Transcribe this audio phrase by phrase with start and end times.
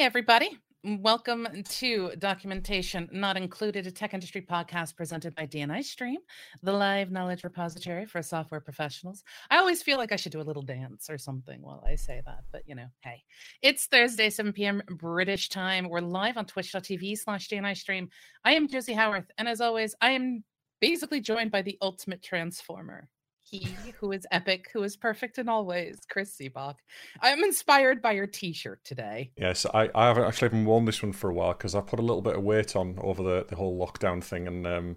[0.00, 0.56] Everybody.
[0.82, 6.20] Welcome to Documentation Not Included, a tech industry podcast presented by DNI Stream,
[6.62, 9.22] the live knowledge repository for software professionals.
[9.50, 12.22] I always feel like I should do a little dance or something while I say
[12.24, 13.22] that, but you know, hey,
[13.60, 14.82] it's Thursday, 7 p.m.
[14.88, 15.86] British time.
[15.86, 18.08] We're live on twitch.tv slash DNI Stream.
[18.42, 20.44] I am Josie Howarth, and as always, I am
[20.80, 23.10] basically joined by the ultimate transformer
[23.50, 23.66] he
[23.98, 26.76] who is epic, who is perfect in all ways, Chris Seabach.
[27.20, 29.32] I'm inspired by your T-shirt today.
[29.36, 31.98] Yes, I, I haven't actually haven't worn this one for a while because I put
[31.98, 34.96] a little bit of weight on over the, the whole lockdown thing, and um,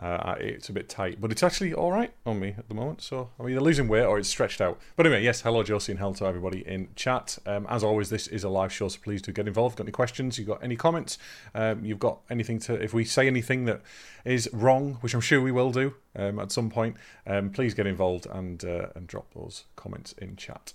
[0.00, 3.02] uh, it's a bit tight, but it's actually all right on me at the moment.
[3.02, 4.78] So I'm either losing weight or it's stretched out.
[4.94, 7.38] But anyway, yes, hello Josie and hello to everybody in chat.
[7.46, 9.76] Um, as always, this is a live show, so please do get involved.
[9.76, 10.38] Got any questions?
[10.38, 11.18] You got any comments?
[11.54, 12.74] Um, you've got anything to?
[12.74, 13.80] If we say anything that
[14.24, 16.96] is wrong, which I'm sure we will do um, at some point,
[17.26, 20.74] um, please get involved and uh, and drop those comments in chat.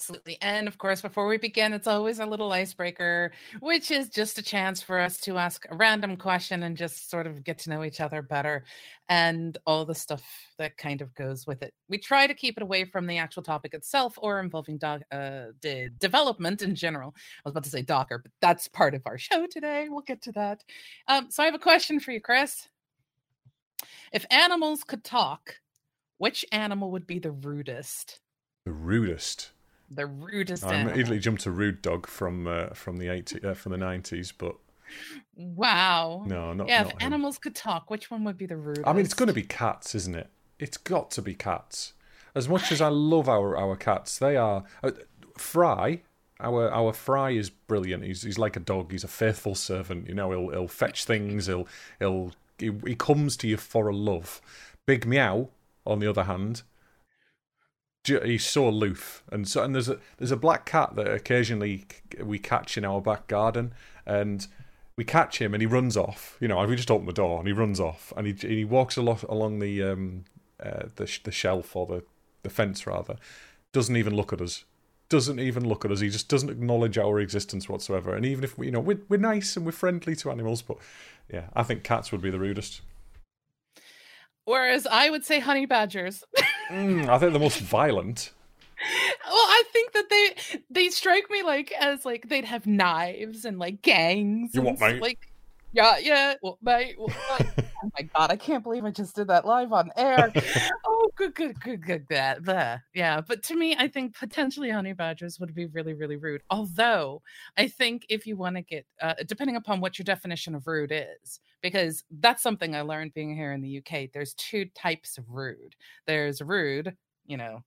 [0.00, 0.38] Absolutely.
[0.40, 4.42] And of course, before we begin, it's always a little icebreaker, which is just a
[4.42, 7.84] chance for us to ask a random question and just sort of get to know
[7.84, 8.64] each other better
[9.10, 10.22] and all the stuff
[10.56, 11.74] that kind of goes with it.
[11.90, 15.48] We try to keep it away from the actual topic itself or involving doc, uh,
[15.60, 17.14] de- development in general.
[17.14, 19.88] I was about to say Docker, but that's part of our show today.
[19.90, 20.64] We'll get to that.
[21.08, 22.68] Um, so I have a question for you, Chris.
[24.14, 25.56] If animals could talk,
[26.16, 28.20] which animal would be the rudest?
[28.64, 29.50] The rudest
[29.90, 30.64] the rudest.
[30.64, 34.32] I immediately jumped to Rude Dog from uh, from the 80, uh, from the nineties,
[34.32, 34.56] but
[35.36, 36.82] wow, no, not yeah.
[36.82, 36.98] Not if him.
[37.00, 38.86] animals could talk, which one would be the rudest?
[38.86, 40.28] I mean, it's going to be cats, isn't it?
[40.58, 41.94] It's got to be cats.
[42.34, 44.92] As much as I love our our cats, they are uh,
[45.36, 46.02] Fry.
[46.38, 48.04] Our our Fry is brilliant.
[48.04, 48.92] He's he's like a dog.
[48.92, 50.08] He's a faithful servant.
[50.08, 51.46] You know, he'll he'll fetch things.
[51.46, 51.66] He'll
[51.98, 54.40] he'll he, he comes to you for a love.
[54.86, 55.48] Big Meow,
[55.86, 56.62] on the other hand,
[58.04, 61.86] he's so aloof, and so and there's a there's a black cat that occasionally
[62.22, 63.72] we catch in our back garden,
[64.06, 64.46] and
[64.96, 66.36] we catch him and he runs off.
[66.40, 68.96] You know, we just open the door and he runs off, and he he walks
[68.96, 70.24] a lot along the um
[70.62, 72.04] uh, the the shelf or the
[72.42, 73.16] the fence rather,
[73.72, 74.64] doesn't even look at us.
[75.08, 76.00] Doesn't even look at us.
[76.00, 78.14] He just doesn't acknowledge our existence whatsoever.
[78.14, 80.76] And even if we, you know, we're we're nice and we're friendly to animals, but
[81.32, 82.80] yeah, I think cats would be the rudest.
[84.44, 86.24] Whereas I would say honey badgers.
[86.70, 88.32] mm, I think the most violent.
[89.26, 90.34] Well, I think that they
[90.70, 94.54] they strike me like as like they'd have knives and like gangs.
[94.54, 95.02] You want mate?
[95.02, 95.30] Like
[95.72, 96.34] yeah, yeah.
[96.42, 96.96] Well, mate.
[96.98, 97.14] Well,
[97.82, 100.32] oh my god, I can't believe I just did that live on air.
[100.86, 102.06] oh, good, good, good, good.
[102.08, 102.80] That, that.
[102.94, 106.42] Yeah, but to me, I think potentially honey badgers would be really, really rude.
[106.50, 107.22] Although
[107.56, 110.92] I think if you want to get, uh, depending upon what your definition of rude
[110.92, 114.10] is, because that's something I learned being here in the UK.
[114.12, 115.76] There's two types of rude.
[116.06, 116.96] There's rude,
[117.26, 117.62] you know,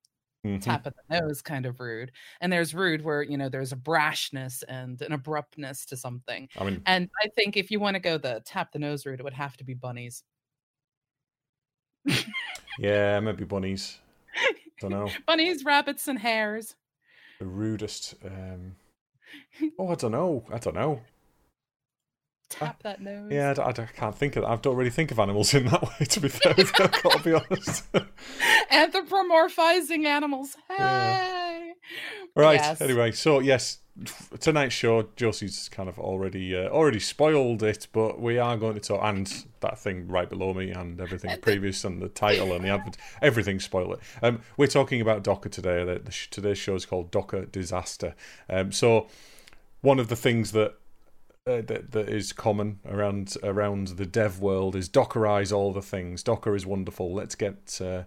[0.45, 0.59] mm-hmm.
[0.59, 2.11] tap of the nose kind of rude
[2.41, 6.63] and there's rude where you know there's a brashness and an abruptness to something I
[6.65, 9.23] mean, and i think if you want to go the tap the nose rude it
[9.23, 10.23] would have to be bunnies.
[12.79, 13.99] Yeah maybe bunnies.
[14.81, 15.09] Don't know.
[15.27, 16.75] Bunnies rabbits and hares.
[17.39, 18.75] The rudest um
[19.79, 20.43] oh i don't know.
[20.51, 21.01] I don't know
[22.53, 23.31] tap that nose.
[23.31, 24.49] Yeah, I, I, can't think of that.
[24.49, 26.53] I don't really think of animals in that way, to be fair.
[26.57, 27.91] I've got to be honest.
[28.71, 30.55] Anthropomorphizing animals.
[30.69, 30.75] Hey.
[30.77, 31.73] Yeah.
[32.35, 32.59] Right.
[32.59, 32.81] Yes.
[32.81, 33.79] Anyway, so yes,
[34.39, 38.79] tonight's show, Josie's kind of already uh, already spoiled it, but we are going to
[38.79, 42.69] talk and that thing right below me and everything previous and the title and the
[42.69, 43.99] advert, everything spoil it.
[44.21, 45.83] Um, we're talking about Docker today.
[45.83, 48.15] The, the, today's show is called Docker Disaster.
[48.49, 49.07] Um, so
[49.81, 50.75] one of the things that
[51.45, 56.23] uh, that that is common around around the dev world is Dockerize all the things.
[56.23, 57.13] Docker is wonderful.
[57.13, 58.03] Let's get uh,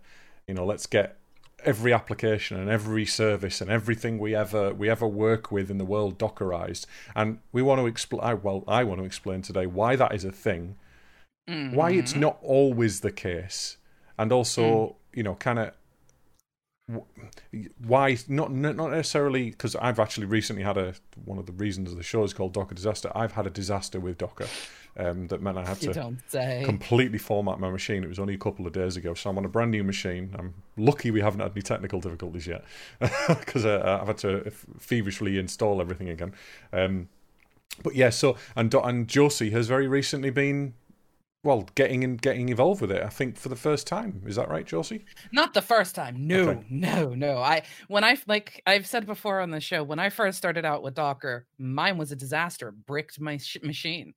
[0.47, 1.19] you know let's get
[1.65, 5.85] every application and every service and everything we ever we ever work with in the
[5.85, 6.87] world Dockerized.
[7.15, 8.41] And we want to explain.
[8.43, 10.77] Well, I want to explain today why that is a thing,
[11.49, 11.75] mm-hmm.
[11.75, 12.23] why it's mm-hmm.
[12.23, 13.77] not always the case,
[14.19, 14.95] and also mm.
[15.13, 15.73] you know kind of
[17.85, 20.95] why not not necessarily because I've actually recently had a
[21.25, 23.11] one of the reasons the show is called Docker disaster.
[23.15, 24.47] I've had a disaster with Docker
[24.97, 26.15] um, that meant I had to
[26.65, 28.05] completely format my machine.
[28.05, 30.35] It was only a couple of days ago, so I'm on a brand new machine.
[30.39, 32.65] I'm lucky we haven't had any technical difficulties yet
[33.01, 36.35] because uh, I've had to feverishly install everything again.
[36.73, 37.09] Um,
[37.83, 40.75] but yeah, so and and Josie has very recently been
[41.47, 43.03] well, getting in, getting involved with it.
[43.03, 44.21] I think for the first time.
[44.27, 45.05] Is that right, Josie?
[45.33, 46.27] Not the first time.
[46.27, 46.65] No, okay.
[46.69, 47.39] no, no.
[47.39, 50.83] I when I like I've said before on the show when I first started out
[50.83, 52.73] with Docker, mine was a disaster.
[52.73, 54.13] Bricked my sh- machine.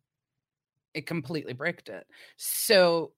[0.96, 2.08] It completely bricked it.
[2.38, 3.12] So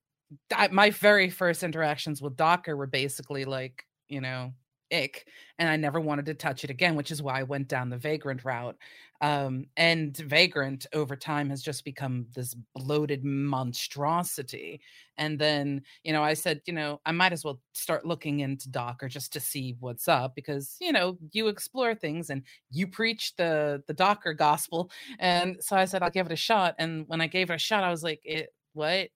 [0.50, 4.54] that, my very first interactions with Docker were basically like, you know,
[4.92, 5.26] ick
[5.60, 7.98] and I never wanted to touch it again, which is why I went down the
[7.98, 8.78] Vagrant route.
[9.22, 14.82] Um, and Vagrant over time has just become this bloated monstrosity.
[15.18, 18.70] And then, you know, I said, you know, I might as well start looking into
[18.70, 22.42] Docker just to see what's up because, you know, you explore things and
[22.72, 24.90] you preach the the Docker gospel.
[25.20, 26.76] And so I said, I'll give it a shot.
[26.80, 29.10] And when I gave it a shot, I was like, it what?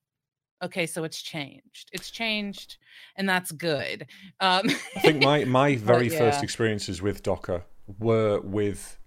[0.62, 2.78] Okay so it's changed it's changed
[3.16, 4.06] and that's good
[4.40, 4.62] um
[4.96, 6.18] i think my my very yeah.
[6.18, 7.64] first experiences with docker
[7.98, 8.98] were with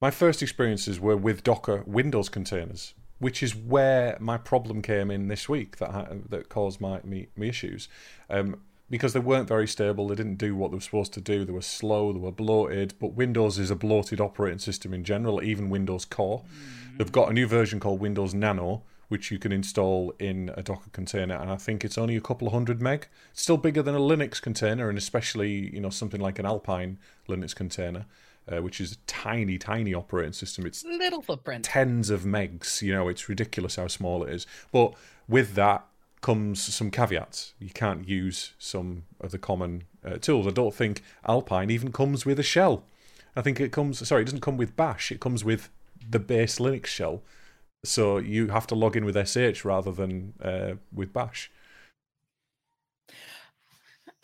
[0.00, 5.28] my first experiences were with docker windows containers which is where my problem came in
[5.28, 7.88] this week that I, that caused my me, me issues
[8.28, 8.60] um,
[8.90, 11.52] because they weren't very stable they didn't do what they were supposed to do they
[11.52, 15.70] were slow they were bloated but windows is a bloated operating system in general even
[15.70, 16.98] windows core mm-hmm.
[16.98, 20.90] they've got a new version called windows nano which you can install in a Docker
[20.92, 23.08] container, and I think it's only a couple of hundred meg.
[23.32, 26.98] It's still bigger than a Linux container, and especially you know something like an Alpine
[27.28, 28.06] Linux container,
[28.50, 30.66] uh, which is a tiny, tiny operating system.
[30.66, 32.82] It's little footprint, tens of megs.
[32.82, 34.46] You know, it's ridiculous how small it is.
[34.72, 34.94] But
[35.28, 35.86] with that
[36.20, 37.52] comes some caveats.
[37.58, 40.46] You can't use some of the common uh, tools.
[40.46, 42.84] I don't think Alpine even comes with a shell.
[43.36, 44.06] I think it comes.
[44.06, 45.12] Sorry, it doesn't come with Bash.
[45.12, 45.68] It comes with
[46.08, 47.22] the base Linux shell
[47.84, 51.50] so you have to log in with SH rather than uh, with Bash.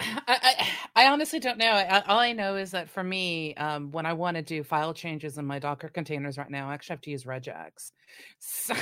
[0.01, 1.71] I, I, I, honestly don't know.
[1.71, 4.95] I, all I know is that for me, um, when I want to do file
[4.95, 7.93] changes in my Docker containers right now, I actually have to use regex.
[8.39, 8.75] So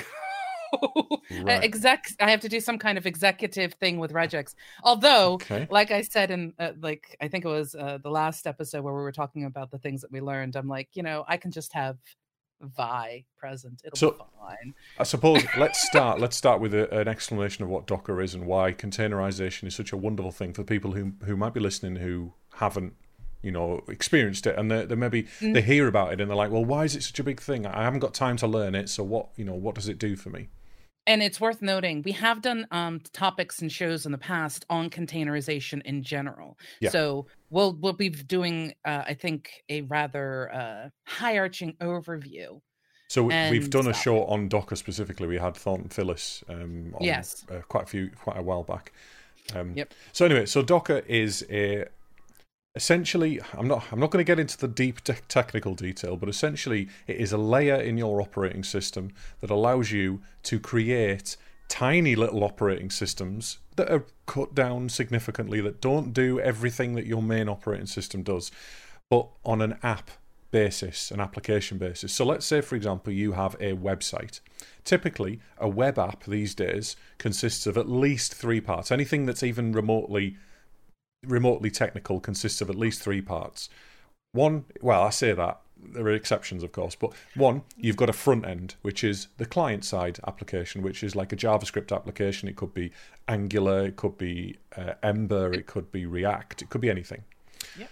[1.43, 1.65] right.
[1.65, 4.55] exec, I have to do some kind of executive thing with regex.
[4.85, 5.67] Although, okay.
[5.71, 8.95] like I said in, uh, like I think it was uh, the last episode where
[8.95, 10.57] we were talking about the things that we learned.
[10.57, 11.97] I'm like, you know, I can just have
[12.60, 13.82] Vi present.
[13.84, 14.75] It'll so, be fine.
[14.99, 16.20] I suppose let's start.
[16.20, 19.93] let's start with a, an explanation of what Docker is and why containerization is such
[19.93, 22.94] a wonderful thing for people who who might be listening who haven't
[23.43, 25.55] you know experienced it and they, they maybe mm.
[25.55, 27.64] they hear about it and they're like well why is it such a big thing
[27.66, 30.16] i haven't got time to learn it so what you know what does it do
[30.16, 30.49] for me
[31.08, 34.90] and it's worth noting we have done um, topics and shows in the past on
[34.90, 36.56] containerization in general.
[36.81, 36.90] Yeah.
[36.90, 42.60] so we'll we'll be doing uh, i think a rather uh, high arching overview
[43.08, 45.26] so and, we've done a show on docker specifically.
[45.26, 47.46] We had thornton phillis um, on, yes.
[47.50, 48.93] uh, quite a few quite a while back.
[49.55, 49.94] Um, yep.
[50.12, 51.87] so anyway so docker is a
[52.75, 56.29] essentially i'm not i'm not going to get into the deep te- technical detail but
[56.29, 59.11] essentially it is a layer in your operating system
[59.41, 61.37] that allows you to create
[61.69, 67.23] tiny little operating systems that are cut down significantly that don't do everything that your
[67.23, 68.50] main operating system does
[69.11, 70.11] but on an app
[70.50, 72.12] basis an application basis.
[72.12, 74.41] So let's say for example you have a website.
[74.85, 78.91] Typically a web app these days consists of at least three parts.
[78.91, 80.37] Anything that's even remotely
[81.26, 83.69] remotely technical consists of at least three parts.
[84.32, 88.12] One, well, I say that there are exceptions, of course, but one, you've got a
[88.12, 92.49] front end, which is the client side application, which is like a JavaScript application.
[92.49, 92.91] It could be
[93.29, 97.25] Angular, it could be uh, Ember, it could be React, it could be anything.
[97.79, 97.91] Yep.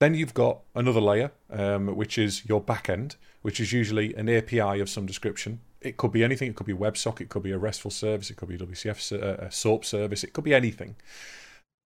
[0.00, 4.28] Then you've got another layer, um, which is your back end, which is usually an
[4.28, 5.60] API of some description.
[5.80, 6.48] It could be anything.
[6.48, 9.22] It could be WebSocket, it could be a RESTful service, it could be a WCF,
[9.22, 10.96] uh, a SOAP service, it could be anything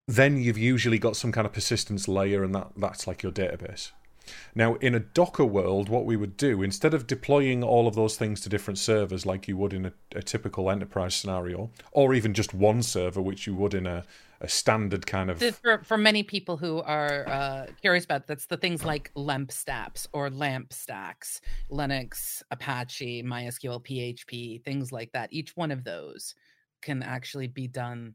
[0.08, 3.92] then you've usually got some kind of persistence layer, and that, that's like your database.
[4.54, 8.16] Now, in a Docker world, what we would do, instead of deploying all of those
[8.16, 12.34] things to different servers like you would in a, a typical enterprise scenario, or even
[12.34, 14.04] just one server, which you would in a,
[14.40, 15.42] a standard kind of.
[15.42, 20.08] For, for many people who are uh, curious about that's the things like LAMP stacks
[20.12, 25.32] or LAMP stacks, Linux, Apache, MySQL, PHP, things like that.
[25.32, 26.34] Each one of those
[26.80, 28.14] can actually be done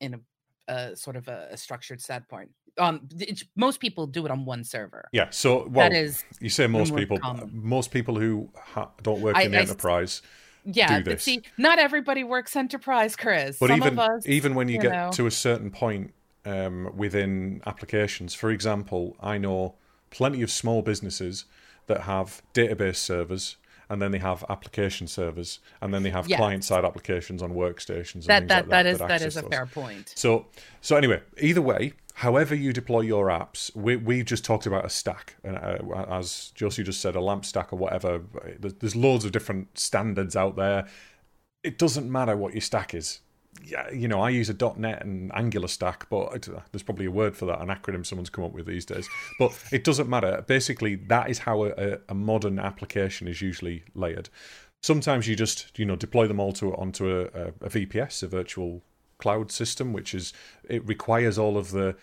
[0.00, 0.20] in a
[0.68, 2.50] a sort of a, a structured set point.
[2.76, 3.08] Um,
[3.54, 5.08] most people do it on one server.
[5.12, 5.28] Yeah.
[5.30, 7.18] So well, that is you say most people.
[7.18, 7.50] Common.
[7.52, 10.22] Most people who ha- don't work in the I, enterprise.
[10.64, 13.58] Yeah, but see, not everybody works enterprise, Chris.
[13.58, 15.10] But Some even us, even when you, you get know.
[15.12, 16.14] to a certain point
[16.46, 19.74] um, within applications, for example, I know
[20.10, 21.44] plenty of small businesses
[21.86, 23.56] that have database servers
[23.88, 26.38] and then they have application servers, and then they have yes.
[26.38, 28.26] client-side applications on workstations.
[28.26, 29.50] that that, like that, that is that, that is a those.
[29.50, 30.12] fair point.
[30.16, 30.46] So
[30.80, 34.90] so anyway, either way, however you deploy your apps, we we just talked about a
[34.90, 38.22] stack, and uh, as Josie just said, a lamp stack or whatever.
[38.58, 40.86] There's loads of different standards out there.
[41.62, 43.20] It doesn't matter what your stack is
[43.62, 47.36] yeah, you know, I use a .NET and Angular stack, but there's probably a word
[47.36, 49.08] for that, an acronym someone's come up with these days.
[49.38, 50.44] But it doesn't matter.
[50.46, 54.28] Basically, that is how a, a modern application is usually layered.
[54.82, 58.26] Sometimes you just, you know, deploy them all to onto a, a, a VPS, a
[58.26, 58.82] virtual
[59.18, 60.32] cloud system, which is
[60.68, 61.96] it requires all of the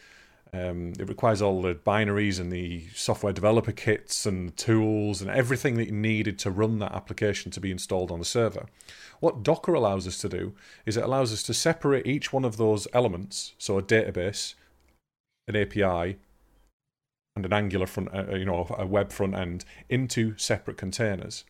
[0.54, 5.76] Um, it requires all the binaries and the software developer kits and tools and everything
[5.76, 8.66] that you needed to run that application to be installed on the server.
[9.22, 10.54] What Docker allows us to do
[10.86, 14.56] is it allows us to separate each one of those elements, so a database,
[15.48, 16.18] an API,
[17.38, 21.46] and an Angular front, uh, you know, a web front end, into separate containers.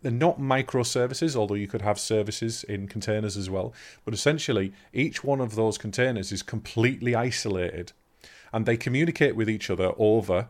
[0.00, 3.72] They're not microservices, although you could have services in containers as well.
[4.04, 7.92] But essentially, each one of those containers is completely isolated
[8.52, 10.48] and they communicate with each other over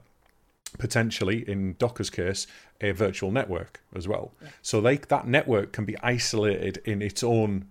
[0.79, 2.47] potentially in docker's case
[2.81, 4.49] a virtual network as well yeah.
[4.63, 7.67] so they that network can be isolated in its own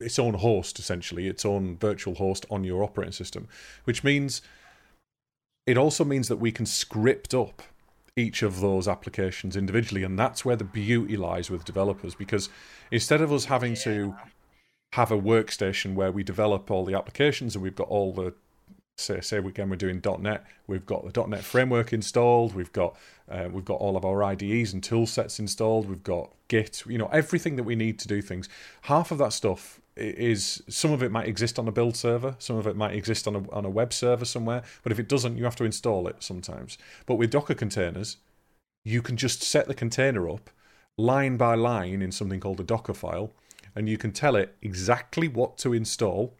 [0.00, 3.48] its own host essentially its own virtual host on your operating system
[3.84, 4.42] which means
[5.66, 7.62] it also means that we can script up
[8.16, 12.48] each of those applications individually and that's where the beauty lies with developers because
[12.90, 13.82] instead of us having yeah.
[13.82, 14.14] to
[14.92, 18.32] have a workstation where we develop all the applications and we've got all the
[18.96, 22.96] say say again we're doing .NET, we've got the .NET framework installed, we've got
[23.30, 26.98] uh, we've got all of our IDEs and tool sets installed, we've got Git, you
[26.98, 28.48] know everything that we need to do things.
[28.82, 32.56] Half of that stuff is some of it might exist on a build server, some
[32.56, 35.36] of it might exist on a on a web server somewhere, but if it doesn't,
[35.36, 36.78] you have to install it sometimes.
[37.04, 38.16] But with Docker containers,
[38.84, 40.50] you can just set the container up
[40.96, 43.32] line by line in something called a Docker file,
[43.74, 46.34] and you can tell it exactly what to install,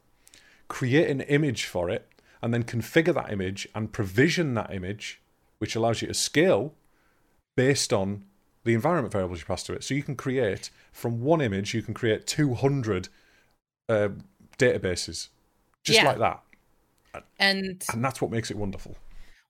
[0.69, 2.09] create an image for it,
[2.43, 5.21] and then configure that image and provision that image,
[5.59, 6.75] which allows you to scale
[7.57, 8.25] based on
[8.65, 9.85] the environment variables you pass to it.
[9.85, 13.09] So you can create from one image, you can create 200
[13.89, 14.09] uh,
[14.59, 15.29] databases
[15.85, 16.09] just yeah.
[16.09, 16.43] like that.
[17.39, 18.97] And and that's what makes it wonderful.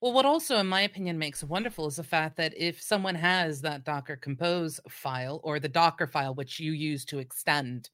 [0.00, 3.14] Well, what also, in my opinion, makes it wonderful is the fact that if someone
[3.14, 7.88] has that Docker Compose file or the Docker file, which you use to extend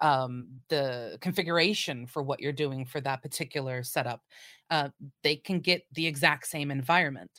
[0.00, 4.22] um, the configuration for what you're doing for that particular setup,
[4.70, 4.88] uh,
[5.22, 7.30] they can get the exact same environment.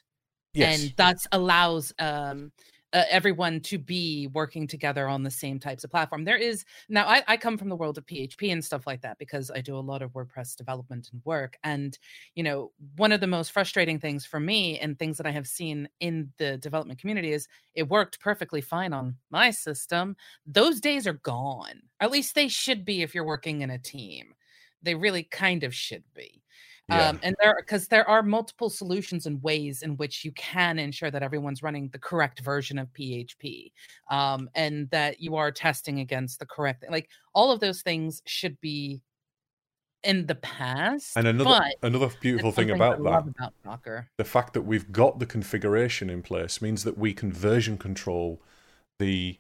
[0.54, 0.82] Yes.
[0.82, 2.52] And that allows um,
[2.94, 6.24] uh, everyone to be working together on the same types of platform.
[6.24, 9.18] There is now I, I, come from the world of PHP and stuff like that
[9.18, 11.58] because I do a lot of WordPress development and work.
[11.64, 11.98] And
[12.36, 15.48] you know, one of the most frustrating things for me and things that I have
[15.48, 20.16] seen in the development community is it worked perfectly fine on my system.
[20.46, 21.82] Those days are gone.
[22.00, 24.34] At least they should be if you're working in a team.
[24.82, 26.42] They really kind of should be.
[26.90, 27.10] Yeah.
[27.10, 31.12] Um, and there, because there are multiple solutions and ways in which you can ensure
[31.12, 33.72] that everyone's running the correct version of PHP,
[34.10, 38.60] um, and that you are testing against the correct, like all of those things should
[38.62, 39.02] be
[40.04, 41.18] in the past.
[41.18, 45.26] And another another beautiful thing about that, about Docker, the fact that we've got the
[45.26, 48.42] configuration in place means that we can version control
[49.00, 49.38] the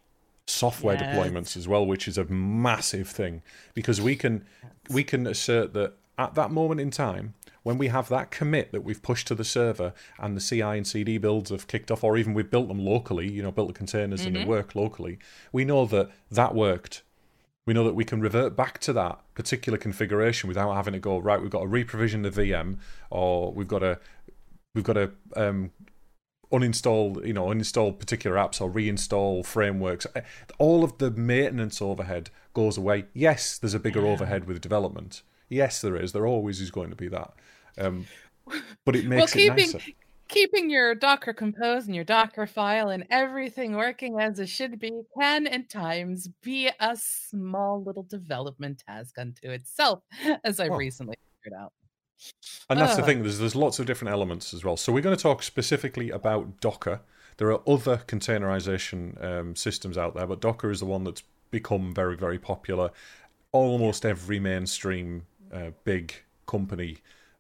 [0.47, 1.15] software yes.
[1.15, 3.41] deployments as well, which is a massive thing
[3.73, 4.45] because we can
[4.89, 7.33] we can assert that at that moment in time,
[7.63, 10.87] when we have that commit that we've pushed to the server and the CI and
[10.87, 13.73] CD builds have kicked off, or even we've built them locally, you know, built the
[13.73, 14.27] containers mm-hmm.
[14.27, 14.49] and they mm-hmm.
[14.49, 15.19] work locally,
[15.51, 17.03] we know that that worked.
[17.65, 21.17] We know that we can revert back to that particular configuration without having to go
[21.17, 21.41] right.
[21.41, 22.77] We've got to reprovision the VM,
[23.09, 23.99] or we've got to
[24.73, 25.71] we've got to um,
[26.51, 30.07] uninstall, you know, uninstall particular apps or reinstall frameworks.
[30.57, 33.05] All of the maintenance overhead goes away.
[33.13, 34.11] Yes, there's a bigger yeah.
[34.11, 36.11] overhead with development, Yes, there is.
[36.11, 37.33] There always is going to be that.
[37.77, 38.05] Um,
[38.85, 39.91] but it makes well, keeping, it nicer.
[40.27, 44.91] Keeping your Docker Compose and your Docker file and everything working as it should be
[45.17, 50.03] can at times be a small little development task unto itself,
[50.43, 50.75] as I oh.
[50.75, 51.71] recently figured out.
[52.69, 53.21] And that's the thing.
[53.21, 54.75] There's there's lots of different elements as well.
[54.75, 57.01] So we're going to talk specifically about Docker.
[57.37, 61.93] There are other containerization um, systems out there, but Docker is the one that's become
[61.93, 62.91] very very popular.
[63.51, 66.13] Almost every mainstream uh, big
[66.45, 66.97] company,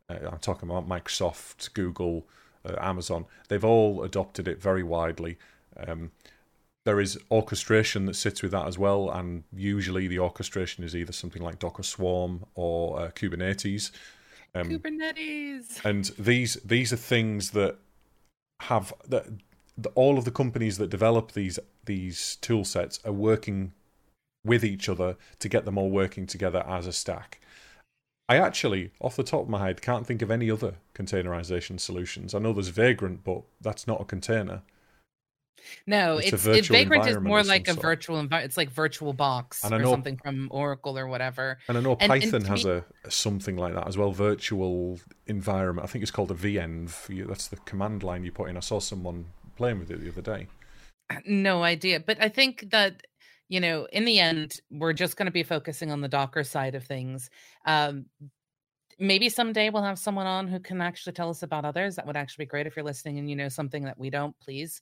[0.09, 2.27] uh, I'm talking about Microsoft, Google,
[2.65, 5.37] uh, Amazon, they've all adopted it very widely.
[5.75, 6.11] Um,
[6.85, 11.11] there is orchestration that sits with that as well, and usually the orchestration is either
[11.11, 13.91] something like Docker Swarm or uh, Kubernetes.
[14.55, 15.83] Um, Kubernetes.
[15.83, 17.75] And these these are things that
[18.61, 19.25] have that
[19.95, 23.73] all of the companies that develop these these tool sets are working
[24.45, 27.41] with each other to get them all working together as a stack.
[28.29, 32.35] I actually, off the top of my head, can't think of any other containerization solutions.
[32.35, 34.63] I know there's Vagrant, but that's not a container.
[35.85, 37.81] No, it's, it's it, Vagrant is more like a sort.
[37.81, 38.49] virtual environment.
[38.49, 41.57] It's like VirtualBox and or know, something from Oracle or whatever.
[41.67, 44.11] And I know and, Python and has me, a something like that as well.
[44.11, 45.85] Virtual environment.
[45.85, 47.27] I think it's called a venv.
[47.27, 48.57] That's the command line you put in.
[48.57, 50.47] I saw someone playing with it the other day.
[51.25, 53.06] No idea, but I think that
[53.49, 56.75] you know, in the end, we're just going to be focusing on the Docker side
[56.75, 57.29] of things.
[57.65, 58.05] Um,
[58.99, 61.95] maybe someday we'll have someone on who can actually tell us about others.
[61.95, 64.37] That would actually be great if you're listening and you know something that we don't.
[64.39, 64.81] Please,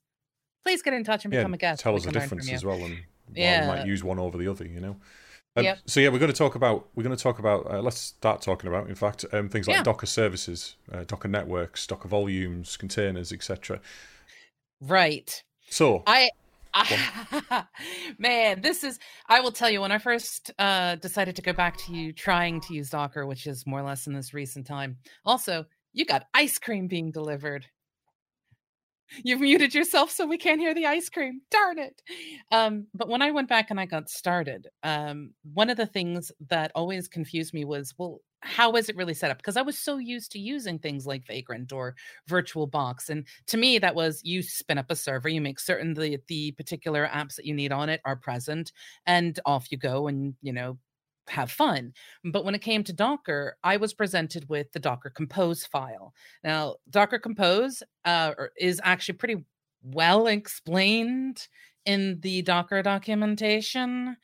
[0.63, 1.81] please get in touch and Yeah, become a guest.
[1.81, 3.03] tell us the can learn from difference as well, and
[3.35, 4.65] why we might use one over the other.
[4.65, 4.97] You know.
[5.57, 5.79] Um, Yep.
[5.85, 8.41] So yeah, we're going to talk about we're going to talk about uh, let's start
[8.41, 9.83] talking about in fact um, things like Yeah.
[9.83, 13.79] Docker services, uh, Docker networks, Docker volumes, containers, etc.
[14.81, 15.43] Right.
[15.69, 16.29] So I
[18.19, 21.77] man, this is I will tell you when I first uh decided to go back
[21.85, 24.97] to you trying to use Docker, which is more or less in this recent time.
[25.25, 27.65] Also, you got ice cream being delivered.
[29.23, 31.41] You've muted yourself so we can't hear the ice cream.
[31.51, 32.01] Darn it.
[32.51, 36.31] Um, but when I went back and I got started, um, one of the things
[36.49, 39.37] that always confused me was, well, how is it really set up?
[39.37, 41.95] Because I was so used to using things like Vagrant or
[42.27, 45.93] Virtual Box, And to me, that was you spin up a server, you make certain
[45.93, 48.71] the the particular apps that you need on it are present,
[49.05, 50.77] and off you go and you know
[51.27, 51.91] have fun.
[52.23, 56.13] But when it came to Docker, I was presented with the Docker Compose file.
[56.43, 59.43] Now, Docker Compose uh, is actually pretty
[59.81, 61.47] well explained
[61.85, 64.17] in the Docker documentation.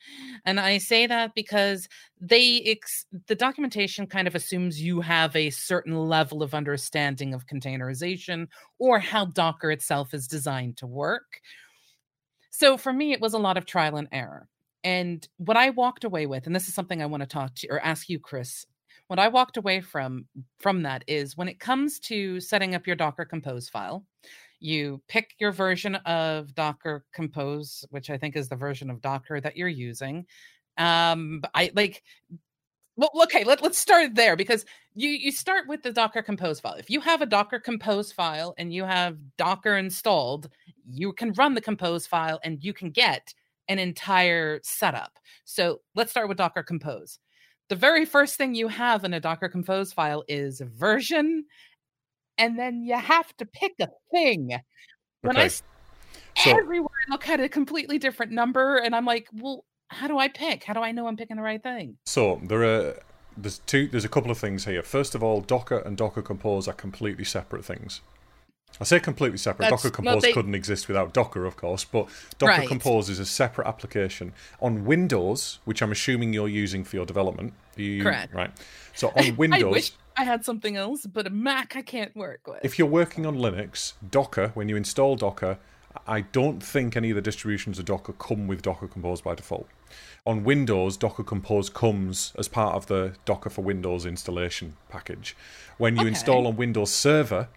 [0.44, 1.88] And I say that because
[2.20, 7.46] they ex- the documentation kind of assumes you have a certain level of understanding of
[7.46, 11.40] containerization or how Docker itself is designed to work.
[12.50, 14.48] So for me, it was a lot of trial and error.
[14.84, 17.68] And what I walked away with, and this is something I want to talk to
[17.68, 18.66] or ask you, Chris,
[19.06, 20.26] what I walked away from
[20.58, 24.04] from that is when it comes to setting up your Docker Compose file,
[24.62, 29.40] you pick your version of Docker Compose, which I think is the version of Docker
[29.40, 30.26] that you're using.
[30.78, 32.02] Um, I like
[32.96, 36.74] well, okay, let, let's start there because you you start with the Docker Compose file.
[36.74, 40.50] If you have a Docker Compose file and you have Docker installed,
[40.86, 43.32] you can run the Compose file and you can get
[43.68, 45.18] an entire setup.
[45.44, 47.18] So let's start with Docker Compose.
[47.68, 51.46] The very first thing you have in a Docker Compose file is version,
[52.38, 54.50] and then you have to pick a thing.
[55.22, 55.46] When I Okay.
[55.46, 55.62] s-
[56.36, 60.18] So- everywhere I look at a completely different number, and I'm like, well, how do
[60.18, 60.64] I pick?
[60.64, 61.98] How do I know I'm picking the right thing?
[62.06, 62.98] So there are
[63.36, 64.82] there's two there's a couple of things here.
[64.82, 68.00] First of all, Docker and Docker Compose are completely separate things.
[68.80, 69.64] I say completely separate.
[69.66, 72.68] That's- Docker no, Compose they- couldn't exist without Docker, of course, but Docker Right.
[72.68, 77.52] Compose is a separate application on Windows, which I'm assuming you're using for your development.
[77.76, 78.32] You, Correct.
[78.34, 78.50] Right.
[78.94, 82.64] So on Windows, I had something else, but a Mac I can't work with.
[82.64, 85.58] if you're working on Linux, Docker, when you install Docker,
[86.06, 89.68] I don't think any of the distributions of Docker come with Docker Compose by default.
[90.26, 95.36] On Windows, Docker Compose comes as part of the Docker for Windows installation package.
[95.78, 96.08] When you Okay.
[96.08, 97.48] install on Windows Server,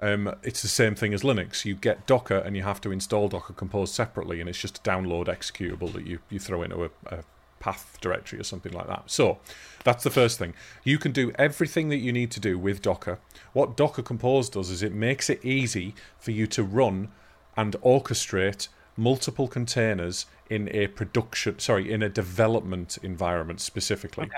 [0.00, 1.64] um, it's the same thing as Linux.
[1.64, 4.80] You get Docker and you have to install Docker Compose separately, and it's just a
[4.82, 7.24] download executable that you, you throw into a, a
[7.60, 9.04] path directory or something like that.
[9.06, 9.38] So
[9.84, 10.54] that's the first thing.
[10.84, 13.18] You can do everything that you need to do with Docker.
[13.52, 17.08] What Docker Compose does is it makes it easy for you to run
[17.56, 18.68] and orchestrate
[18.98, 24.28] multiple containers in a production sorry in a development environment specifically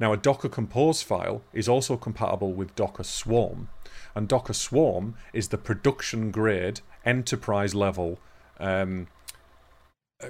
[0.00, 3.68] now a docker compose file is also compatible with docker swarm
[4.16, 8.18] and docker swarm is the production grade enterprise level
[8.58, 9.06] um,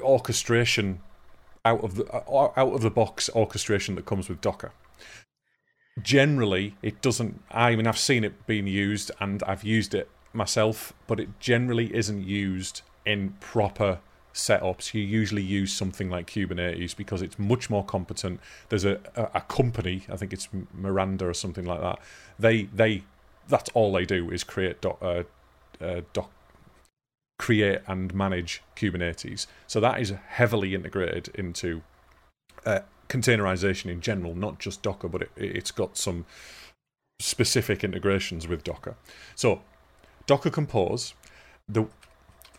[0.03, 1.01] orchestration
[1.65, 4.73] out of the uh, out of the box orchestration that comes with docker.
[6.01, 10.95] Generally it doesn't i mean i've seen it being used and i've used it myself
[11.07, 13.99] but it generally isn't used in proper
[14.33, 14.95] setups.
[14.95, 18.41] You usually use something like kubernetes because it's much more competent.
[18.69, 21.99] There's a, a, a company i think it's miranda or something like that.
[22.39, 23.05] They they
[23.49, 25.25] that's all they do is create doc, uh,
[25.81, 26.03] uh,
[27.41, 31.81] create and manage kubernetes so that is heavily integrated into
[32.67, 36.25] uh, containerization in general, not just Docker, but it, it's got some
[37.19, 38.97] specific integrations with Docker.
[39.35, 39.61] So,
[40.27, 41.13] Docker Compose,
[41.69, 41.87] the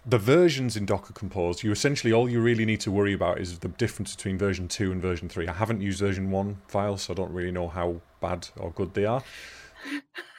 [0.03, 3.59] the versions in Docker Compose, you essentially all you really need to worry about is
[3.59, 5.47] the difference between version two and version three.
[5.47, 8.93] I haven't used version one files, so I don't really know how bad or good
[8.93, 9.23] they are.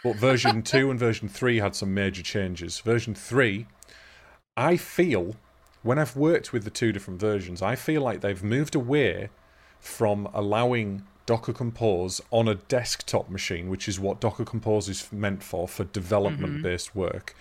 [0.02, 2.80] But version two and version three had some major changes.
[2.80, 3.66] Version three,
[4.56, 5.36] I feel
[5.82, 9.30] when I've worked with the two different versions, I feel like they've moved away
[9.80, 15.42] from allowing Docker Compose on a desktop machine, which is what Docker Compose is meant
[15.42, 17.34] for, for development based work.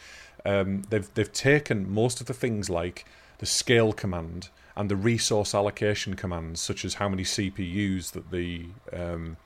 [0.46, 3.06] Um, they've they've taken most of the things like
[3.38, 8.68] the scale command and the resource allocation commands, such as how many CPUs that the
[8.94, 9.38] um,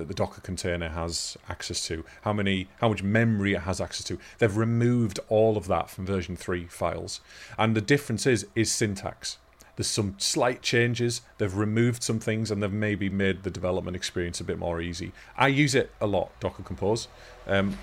[0.00, 4.04] that the Docker container has access to, how many, how much memory it has access
[4.06, 4.18] to.
[4.38, 7.20] They've removed all of that from version three files,
[7.58, 9.38] and the difference is is syntax.
[9.76, 11.22] There's some slight changes.
[11.38, 15.12] They've removed some things and they've maybe made the development experience a bit more easy.
[15.38, 17.08] I use it a lot, Docker Compose.
[17.46, 17.78] Um,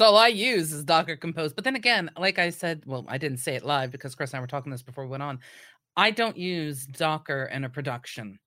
[0.00, 1.54] all I use is Docker Compose.
[1.54, 4.38] But then again, like I said, well, I didn't say it live because Chris and
[4.38, 5.38] I were talking this before we went on.
[5.96, 8.38] I don't use Docker in a production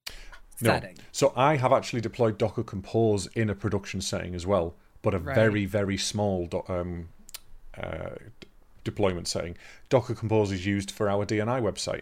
[0.62, 0.82] no.
[1.12, 5.20] So I have actually deployed Docker Compose in a production setting as well, but a
[5.20, 5.36] right.
[5.36, 7.10] very, very small do- um,
[7.78, 8.16] uh,
[8.84, 9.58] deployment setting.
[9.90, 12.02] Docker Compose is used for our DNI website.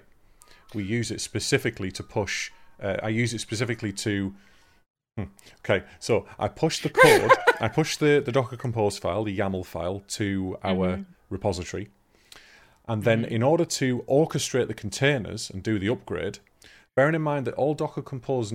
[0.74, 2.52] We use it specifically to push.
[2.82, 4.34] Uh, I use it specifically to
[5.18, 5.26] Hmm.
[5.60, 9.66] Okay, so I push the code, I push the, the Docker Compose file, the YAML
[9.66, 11.04] file, to our mm-hmm.
[11.30, 11.90] repository.
[12.88, 16.40] And then, in order to orchestrate the containers and do the upgrade,
[16.96, 18.54] bearing in mind that all Docker Compose,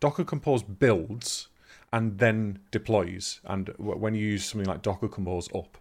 [0.00, 1.48] Docker Compose builds
[1.92, 3.40] and then deploys.
[3.44, 5.78] And when you use something like Docker Compose up,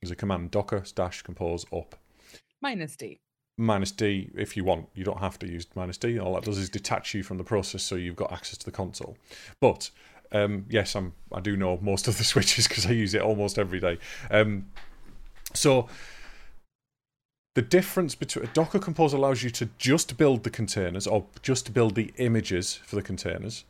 [0.00, 1.96] there's a command Docker dash compose up.
[2.60, 3.18] Minus D
[3.58, 4.88] minus D if you want.
[4.94, 6.18] You don't have to use minus D.
[6.18, 8.72] All that does is detach you from the process so you've got access to the
[8.72, 9.16] console.
[9.60, 9.90] But
[10.32, 13.58] um, yes, I'm, I do know most of the switches because I use it almost
[13.58, 13.98] every day.
[14.30, 14.66] Um,
[15.54, 15.88] so
[17.56, 21.94] the difference between Docker Compose allows you to just build the containers or just build
[21.94, 23.64] the images for the containers.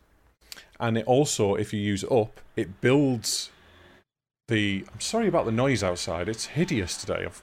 [0.81, 3.51] And it also, if you use up, it builds
[4.49, 4.85] the.
[4.93, 6.29] I'm sorry about the noise outside.
[6.29, 7.27] It's hideous today.
[7.27, 7.41] I've,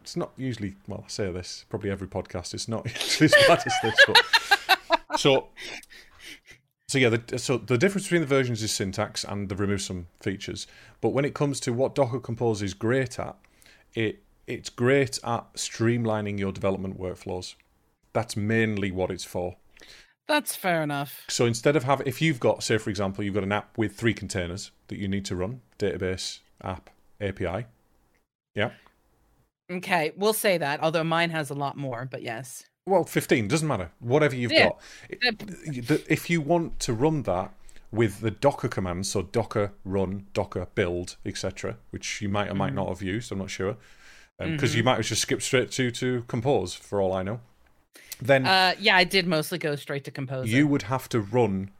[0.00, 3.62] it's not usually well I say this probably every podcast it's not usually as bad
[3.64, 5.48] as this but so
[6.88, 10.08] so yeah the, so the difference between the versions is syntax and they've removed some
[10.20, 10.66] features
[11.00, 13.34] but when it comes to what Docker Compose is great at
[13.94, 17.54] it it's great at streamlining your development workflows
[18.12, 19.56] that's mainly what it's for
[20.26, 23.42] that's fair enough so instead of having if you've got say for example you've got
[23.42, 27.66] an app with three containers that you need to run database app API
[28.54, 28.70] yeah
[29.70, 30.82] Okay, we'll say that.
[30.82, 32.64] Although mine has a lot more, but yes.
[32.86, 33.90] Well, fifteen doesn't matter.
[33.98, 34.70] Whatever you've yeah.
[34.70, 34.80] got.
[35.08, 37.52] If you want to run that
[37.90, 42.68] with the Docker commands, so Docker run, Docker build, etc., which you might or might
[42.68, 42.76] mm-hmm.
[42.76, 43.32] not have used.
[43.32, 43.76] I'm not sure
[44.38, 44.76] because um, mm-hmm.
[44.76, 47.40] you might have just skipped straight to to compose for all I know.
[48.20, 50.48] Then, uh, yeah, I did mostly go straight to compose.
[50.48, 51.70] You would have to run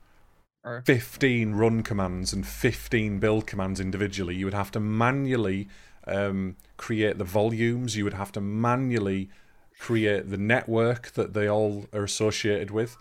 [0.65, 0.83] or...
[0.87, 4.35] 15 run commands and 15 build commands individually.
[4.35, 5.69] You would have to manually
[6.07, 7.97] um, create the volumes.
[7.97, 9.31] You would have to manually
[9.79, 12.97] create the network that they all are associated with.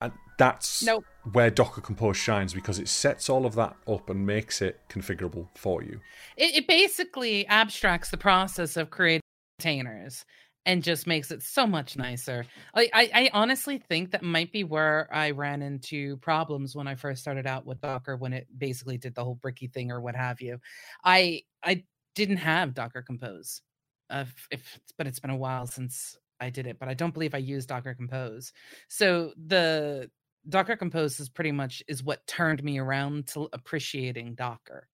[0.00, 1.04] And that's nope.
[1.32, 5.48] Where Docker Compose shines because it sets all of that up and makes it configurable
[5.54, 6.00] for you.
[6.36, 9.22] It, it basically abstracts the process of creating
[9.58, 10.24] containers
[10.66, 12.44] and just makes it so much nicer.
[12.74, 16.94] I, I, I, honestly think that might be where I ran into problems when I
[16.94, 20.14] first started out with Docker when it basically did the whole bricky thing or what
[20.14, 20.58] have you.
[21.04, 23.62] I I didn't have Docker Compose.
[24.08, 27.34] Uh, if but it's been a while since I did it, but I don't believe
[27.34, 28.52] I used Docker Compose.
[28.88, 30.10] So the
[30.48, 34.88] Docker Compose is pretty much is what turned me around to appreciating Docker.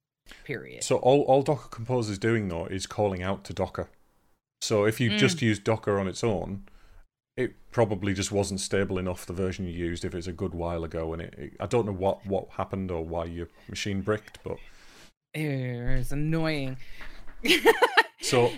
[0.44, 0.84] Period.
[0.84, 3.88] So all all Docker Compose is doing though is calling out to Docker.
[4.60, 5.18] So if you mm.
[5.18, 6.64] just use Docker on its own,
[7.36, 9.24] it probably just wasn't stable enough.
[9.24, 11.86] The version you used, if it's a good while ago, and it, it I don't
[11.86, 14.58] know what what happened or why your machine bricked, but
[15.32, 16.76] it's annoying.
[18.20, 18.52] so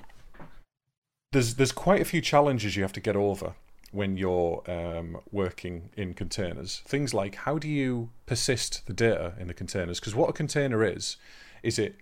[1.32, 3.54] there's there's quite a few challenges you have to get over
[3.92, 6.82] when you're um, working in containers.
[6.86, 9.98] Things like how do you persist the data in the containers?
[9.98, 11.16] Because what a container is,
[11.62, 11.96] is it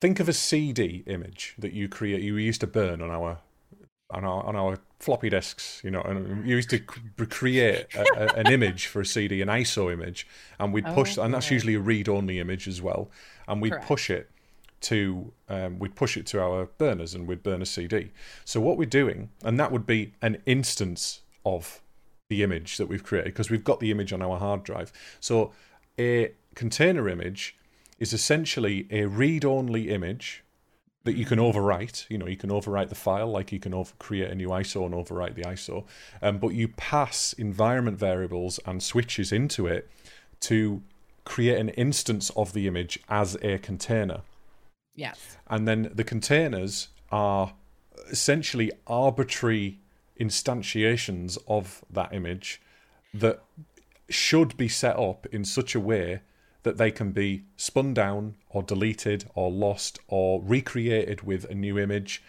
[0.00, 3.38] think of a CD image that you create you used to burn on our
[4.10, 8.40] on our on our floppy disks, you know, and you used to create a, a,
[8.40, 10.26] an image for a CD, an ISO image,
[10.58, 13.10] and we'd push, oh, and that's usually a read-only image as well,
[13.46, 13.86] and we'd Correct.
[13.86, 14.30] push it
[14.82, 18.10] to um, we'd push it to our burners and we'd burn a CD.
[18.44, 21.80] So what we're doing, and that would be an instance of
[22.28, 24.92] the image that we've created because we've got the image on our hard drive.
[25.20, 25.52] So
[25.98, 27.56] a container image
[27.98, 30.44] is essentially a read-only image
[31.04, 32.04] that you can overwrite.
[32.10, 34.84] You know, you can overwrite the file, like you can over- create a new ISO
[34.84, 35.84] and overwrite the ISO.
[36.20, 39.88] Um, but you pass environment variables and switches into it
[40.40, 40.82] to
[41.24, 44.22] create an instance of the image as a container.
[44.96, 45.36] Yes.
[45.48, 47.54] And then the containers are
[48.10, 49.78] essentially arbitrary
[50.18, 52.60] instantiations of that image
[53.12, 53.42] that
[54.08, 56.20] should be set up in such a way
[56.62, 61.78] that they can be spun down or deleted or lost or recreated with a new
[61.78, 62.22] image.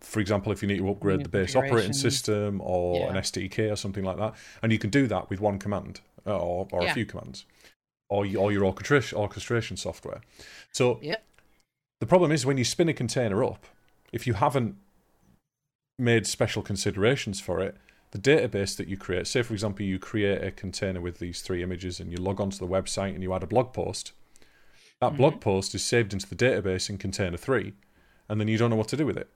[0.00, 3.08] For example, if you need to upgrade the base operating system or yeah.
[3.08, 6.38] an SDK or something like that, and you can do that with one command uh,
[6.38, 6.90] or, or yeah.
[6.90, 7.44] a few commands,
[8.08, 10.22] or, or your orchestration, orchestration software.
[10.72, 11.22] So yep.
[12.00, 13.66] The problem is when you spin a container up,
[14.12, 14.76] if you haven't
[15.98, 17.76] made special considerations for it,
[18.10, 21.62] the database that you create, say for example, you create a container with these three
[21.62, 24.12] images and you log onto the website and you add a blog post,
[25.00, 25.16] that mm-hmm.
[25.16, 27.74] blog post is saved into the database in container three,
[28.28, 29.28] and then you don't know what to do with it.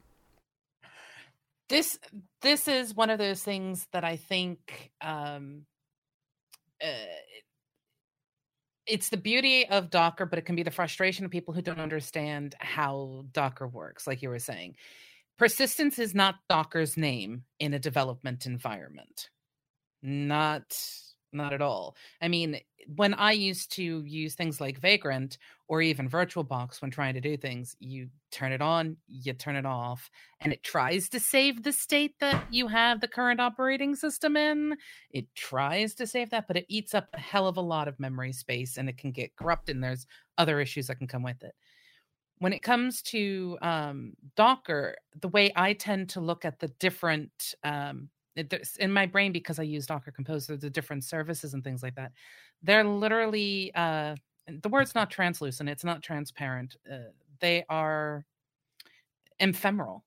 [1.69, 1.99] This
[2.43, 5.67] this is one of those things that I think um,
[6.83, 6.89] uh,
[8.87, 11.81] it's the beauty of Docker, but it can be the frustration of people who don't
[11.81, 14.77] understand how Docker works, like you were saying.
[15.39, 19.31] Persistence is not Docker's name in a development environment.
[20.03, 20.77] Not
[21.33, 21.97] not at all.
[22.21, 22.61] I mean,
[22.97, 25.39] when I used to use things like Vagrant
[25.69, 29.67] or even VirtualBox when trying to do things, you turn it on, you turn it
[29.67, 34.37] off, and it tries to save the state that you have the current operating system
[34.37, 34.77] in.
[35.11, 38.01] It tries to save that, but it eats up a hell of a lot of
[38.01, 40.07] memory space and it can get corrupted, and there's
[40.39, 41.55] other issues that can come with it.
[42.39, 47.55] When it comes to um, Docker, the way I tend to look at the different
[47.63, 51.95] um, in my brain because I use Docker Compose, the different services and things like
[51.97, 52.13] that.
[52.63, 54.17] They're literally uh,
[54.63, 55.69] the word's not translucent.
[55.69, 56.77] It's not transparent.
[56.91, 58.25] Uh, they are
[59.39, 60.05] ephemeral.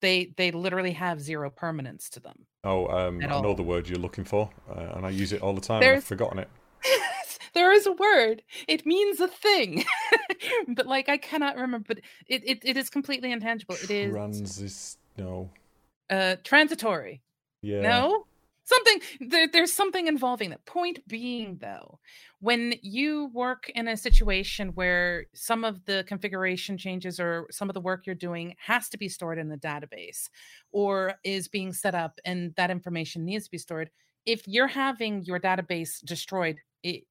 [0.00, 2.46] They they literally have zero permanence to them.
[2.64, 5.54] Oh, um, I know the word you're looking for, uh, and I use it all
[5.54, 5.82] the time.
[5.82, 6.48] I've forgotten it.
[7.54, 8.42] there is a word.
[8.68, 9.84] It means a thing,
[10.68, 11.86] but like I cannot remember.
[11.88, 13.76] But it, it, it is completely intangible.
[13.82, 15.50] It is Trans no
[16.10, 17.22] uh transitory.
[17.62, 17.80] Yeah.
[17.80, 18.26] No
[18.66, 20.64] something there, there's something involving that.
[20.66, 21.98] Point being though
[22.40, 27.74] when you work in a situation where some of the configuration changes or some of
[27.74, 30.28] the work you're doing has to be stored in the database
[30.72, 33.90] or is being set up and that information needs to be stored
[34.26, 37.04] if you're having your database destroyed it,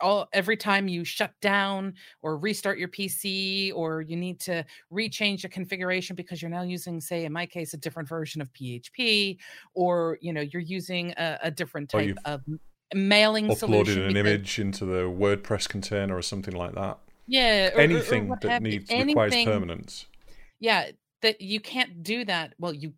[0.00, 5.42] all every time you shut down or restart your PC or you need to rechange
[5.42, 9.38] the configuration because you're now using, say, in my case, a different version of PHP,
[9.74, 12.42] or you know you're using a, a different type of
[12.94, 16.98] mailing uploading solution an image into the WordPress container or something like that.
[17.26, 20.06] Yeah, or, anything or that needs anything, requires permanence.
[20.60, 20.90] Yeah,
[21.22, 22.54] that you can't do that.
[22.58, 22.92] Well, you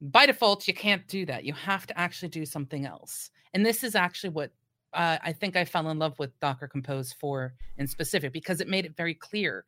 [0.00, 1.44] by default you can't do that.
[1.44, 3.30] You have to actually do something else.
[3.54, 4.50] And this is actually what
[4.94, 8.68] uh, I think I fell in love with Docker Compose for in specific because it
[8.68, 9.64] made it very clear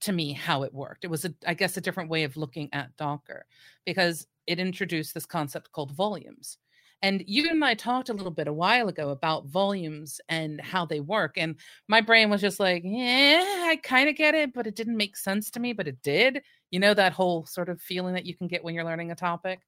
[0.00, 1.04] to me how it worked.
[1.04, 3.44] It was, a, I guess, a different way of looking at Docker
[3.84, 6.58] because it introduced this concept called volumes.
[7.02, 10.84] And you and I talked a little bit a while ago about volumes and how
[10.84, 11.38] they work.
[11.38, 11.56] And
[11.88, 15.16] my brain was just like, yeah, I kind of get it, but it didn't make
[15.16, 16.42] sense to me, but it did.
[16.70, 19.16] You know, that whole sort of feeling that you can get when you're learning a
[19.16, 19.60] topic.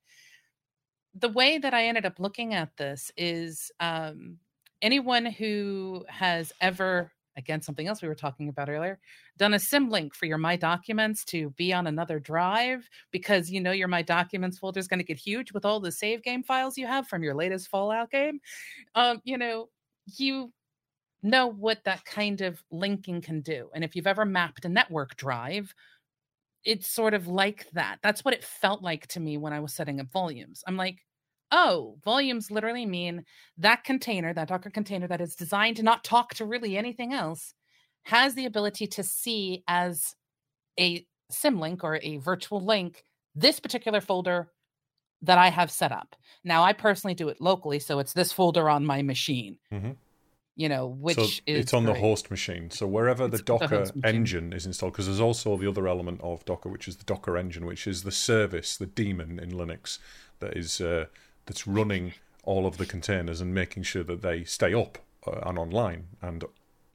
[1.14, 4.38] The way that I ended up looking at this is um,
[4.83, 8.99] anyone who has ever again something else we were talking about earlier
[9.38, 13.73] done a symlink for your my documents to be on another drive because you know
[13.73, 16.77] your my documents folder is going to get huge with all the save game files
[16.77, 18.38] you have from your latest fallout game.
[18.95, 19.68] Um you know
[20.18, 20.53] you
[21.23, 25.16] know what that kind of linking can do and if you've ever mapped a network
[25.16, 25.73] drive
[26.64, 27.99] it's sort of like that.
[28.03, 30.62] That's what it felt like to me when i was setting up volumes.
[30.66, 30.99] I'm like
[31.52, 33.24] oh, volumes literally mean
[33.58, 37.54] that container, that Docker container that is designed to not talk to really anything else,
[38.04, 40.16] has the ability to see as
[40.80, 44.48] a symlink or a virtual link this particular folder
[45.22, 46.16] that I have set up.
[46.42, 49.58] Now, I personally do it locally, so it's this folder on my machine.
[49.72, 49.92] Mm-hmm.
[50.54, 51.94] You know, which so is it's on great.
[51.94, 52.70] the host machine.
[52.70, 56.20] So wherever it's the Docker the engine is installed, because there's also the other element
[56.22, 59.98] of Docker, which is the Docker engine, which is the service, the daemon in Linux
[60.40, 61.06] that is uh,
[61.46, 62.12] that's running
[62.44, 66.44] all of the containers and making sure that they stay up uh, and online and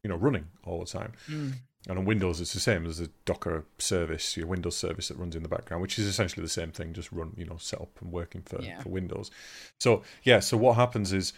[0.03, 1.13] you know running all the time.
[1.29, 1.53] Mm.
[1.89, 5.37] And on Windows, it's the same as a Docker service, your Windows service that runs
[5.37, 7.97] in the background, which is essentially the same thing, just run, you know, set up
[8.01, 8.81] and working for, yeah.
[8.81, 9.31] for Windows.
[9.79, 11.31] So yeah, so what happens is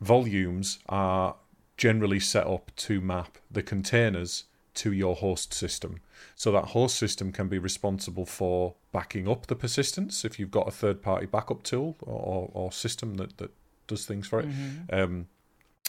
[0.00, 1.36] volumes are
[1.76, 6.00] generally set up to map the containers to your host system.
[6.34, 10.68] So that host system can be responsible for backing up the persistence if you've got
[10.68, 13.50] a third party backup tool or, or system that, that
[13.86, 14.48] does things for it.
[14.48, 14.94] Mm-hmm.
[14.94, 15.26] Um,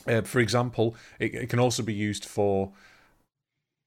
[0.07, 2.71] uh, for example, it, it, can also be used for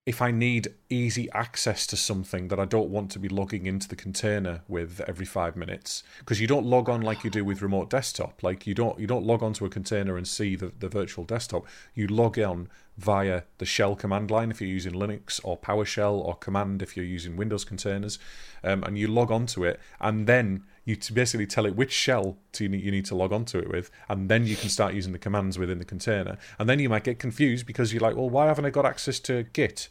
[0.09, 3.87] if I need easy access to something that I don't want to be logging into
[3.89, 7.61] the container with every five minutes, because you don't log on like you do with
[7.61, 8.43] remote desktop.
[8.43, 11.67] Like you don't you don't log onto a container and see the, the virtual desktop.
[11.95, 16.35] You log on via the shell command line if you're using Linux, or PowerShell, or
[16.37, 18.19] command if you're using Windows containers,
[18.65, 22.65] um, and you log onto it, and then you basically tell it which shell to
[22.65, 25.59] you need to log onto it with, and then you can start using the commands
[25.59, 26.39] within the container.
[26.59, 29.21] And then you might get confused because you're like, well, why haven't I got access
[29.21, 29.91] to Git?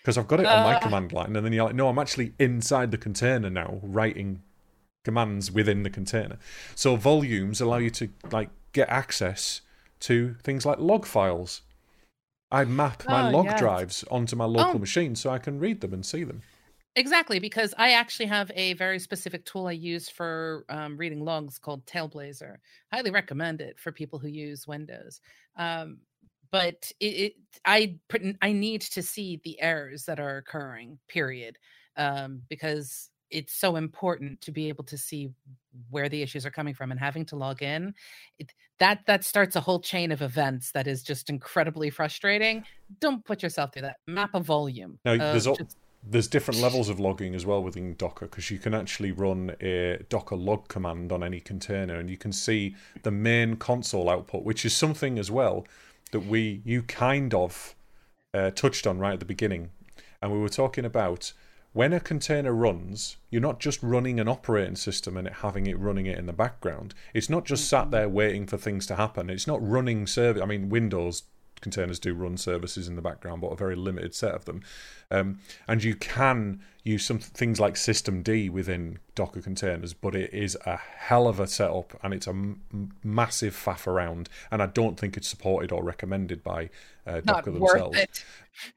[0.00, 0.80] Because I've got it on my Uh.
[0.80, 4.42] command line, and then you're like, no, I'm actually inside the container now, writing
[5.04, 6.38] commands within the container.
[6.76, 9.60] So volumes allow you to like get access
[10.00, 11.62] to things like log files.
[12.52, 13.58] I map my Oh, log yes.
[13.58, 14.78] drives onto my local Oh.
[14.78, 16.42] machine so I can read them and see them.
[16.94, 21.58] Exactly, because I actually have a very specific tool I use for um, reading logs
[21.58, 22.56] called Tailblazer.
[22.92, 25.20] Highly recommend it for people who use Windows.
[25.56, 26.00] Um,
[26.50, 27.32] but it, it,
[27.64, 27.98] I
[28.42, 30.98] I need to see the errors that are occurring.
[31.08, 31.56] Period,
[31.96, 35.30] um, because it's so important to be able to see
[35.88, 37.94] where the issues are coming from and having to log in.
[38.38, 42.64] It, that that starts a whole chain of events that is just incredibly frustrating.
[43.00, 43.96] Don't put yourself through that.
[44.06, 44.98] Map a volume.
[45.06, 48.58] Now, there's al- just- There's different levels of logging as well within Docker because you
[48.58, 53.12] can actually run a Docker log command on any container and you can see the
[53.12, 55.64] main console output, which is something as well
[56.10, 57.74] that we you kind of
[58.34, 59.70] uh, touched on right at the beginning.
[60.20, 61.32] And we were talking about
[61.72, 65.78] when a container runs, you're not just running an operating system and it having it
[65.78, 66.94] running it in the background.
[67.14, 69.30] It's not just sat there waiting for things to happen.
[69.30, 70.42] It's not running service.
[70.42, 71.22] I mean, Windows
[71.62, 74.62] containers do run services in the background, but a very limited set of them.
[75.10, 80.56] Um, and you can use some things like systemd within Docker containers, but it is
[80.66, 84.28] a hell of a setup and it's a m- massive faff around.
[84.50, 86.70] And I don't think it's supported or recommended by
[87.06, 87.98] uh, not Docker worth themselves.
[87.98, 88.24] it.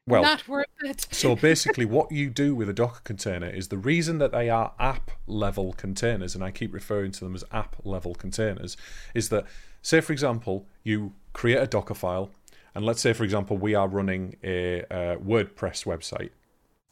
[0.06, 1.06] Well, not worth it.
[1.10, 4.72] so basically, what you do with a Docker container is the reason that they are
[4.78, 8.76] app level containers, and I keep referring to them as app level containers,
[9.14, 9.46] is that,
[9.82, 12.30] say, for example, you create a Docker file,
[12.76, 16.30] and let's say, for example, we are running a uh, WordPress website.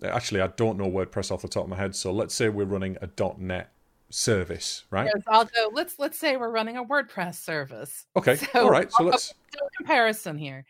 [0.02, 2.64] Actually, I don't know WordPress off the top of my head, so let's say we're
[2.64, 3.70] running a .NET
[4.10, 5.10] service, right?
[5.14, 5.70] Yes, I'll go.
[5.72, 8.06] Let's let's say we're running a WordPress service.
[8.16, 8.90] Okay, So, all right.
[8.90, 9.34] So let's.
[9.52, 10.64] Do a comparison here.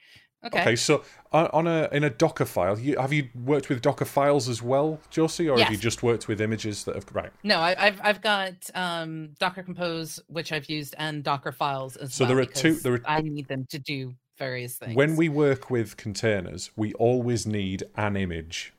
[0.45, 0.61] Okay.
[0.61, 4.47] Okay, so on a in a Docker file, you, have you worked with Docker files
[4.47, 7.31] as well, Josie, or have you just worked with images that have right?
[7.45, 12.13] No, I, I've I've got um, Docker Compose, which I've used, and Docker files as
[12.13, 12.35] So well.
[12.35, 14.95] there are two- there are- I need them to do various things.
[14.95, 18.73] When we work with containers, we always need an image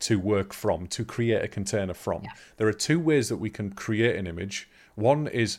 [0.00, 2.22] to work from, to create a container from.
[2.56, 4.68] There are two ways that we can create an image.
[4.94, 5.58] One is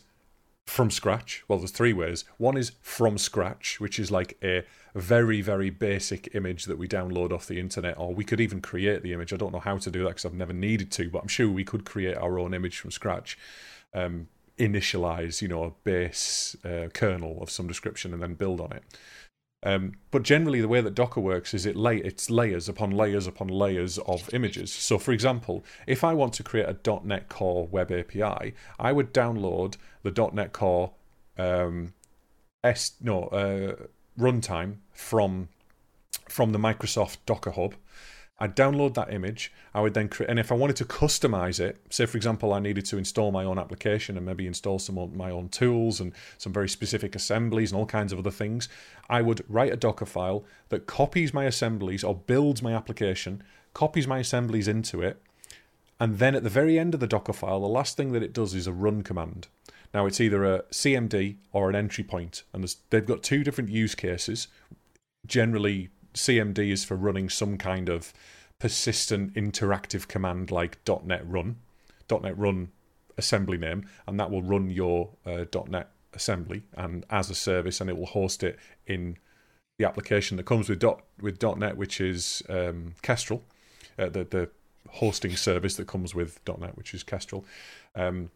[0.65, 1.43] from scratch.
[1.47, 2.23] Well, there's three ways.
[2.37, 4.63] One is from scratch, which is like a
[4.95, 9.01] very, very basic image that we download off the internet, or we could even create
[9.01, 9.33] the image.
[9.33, 11.49] I don't know how to do that because I've never needed to, but I'm sure
[11.49, 13.37] we could create our own image from scratch.
[13.93, 18.71] Um, initialize, you know, a base uh, kernel of some description and then build on
[18.73, 18.83] it.
[19.61, 23.27] Um, but generally, the way that Docker works is it lay it's layers upon layers
[23.27, 24.71] upon layers of images.
[24.71, 29.13] So, for example, if I want to create a .NET Core web API, I would
[29.13, 30.93] download the .NET Core
[31.37, 31.93] um,
[32.63, 33.75] S no uh,
[34.17, 35.49] runtime from
[36.29, 37.75] from the Microsoft Docker Hub.
[38.39, 39.51] I'd download that image.
[39.73, 42.59] I would then create, and if I wanted to customize it, say for example, I
[42.59, 46.13] needed to install my own application and maybe install some of my own tools and
[46.37, 48.69] some very specific assemblies and all kinds of other things,
[49.09, 54.07] I would write a Docker file that copies my assemblies or builds my application, copies
[54.07, 55.21] my assemblies into it,
[55.99, 58.31] and then at the very end of the Docker file, the last thing that it
[58.31, 59.47] does is a run command.
[59.93, 63.95] Now it's either a CMD or an entry point, and they've got two different use
[63.95, 64.47] cases.
[65.27, 68.13] Generally, CMD is for running some kind of
[68.59, 71.57] persistent interactive command like .NET Run,
[72.09, 72.69] .NET Run
[73.17, 77.89] assembly name, and that will run your uh, .NET assembly and as a service, and
[77.89, 79.17] it will host it in
[79.77, 83.43] the application that comes with dot, with .NET, which is um, Kestrel,
[83.97, 84.49] uh, the the
[84.89, 87.45] hosting service that comes with .NET, which is Kestrel.
[87.95, 88.31] Um,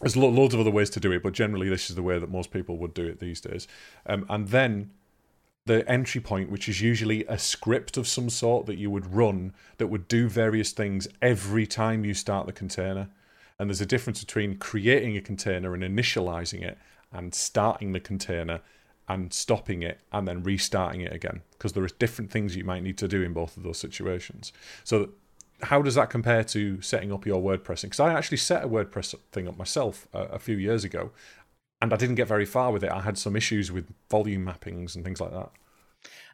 [0.00, 2.18] there's lo- loads of other ways to do it, but generally this is the way
[2.18, 3.68] that most people would do it these days.
[4.06, 4.90] Um, and then
[5.66, 9.52] the entry point, which is usually a script of some sort that you would run
[9.78, 13.08] that would do various things every time you start the container.
[13.58, 16.78] And there's a difference between creating a container and initializing it
[17.12, 18.60] and starting the container
[19.08, 22.82] and stopping it and then restarting it again because there are different things you might
[22.82, 24.52] need to do in both of those situations.
[24.84, 25.10] So
[25.62, 27.82] how does that compare to setting up your WordPress?
[27.82, 31.10] Because I actually set a WordPress thing up myself a, a few years ago,
[31.80, 32.90] and I didn't get very far with it.
[32.90, 35.50] I had some issues with volume mappings and things like that.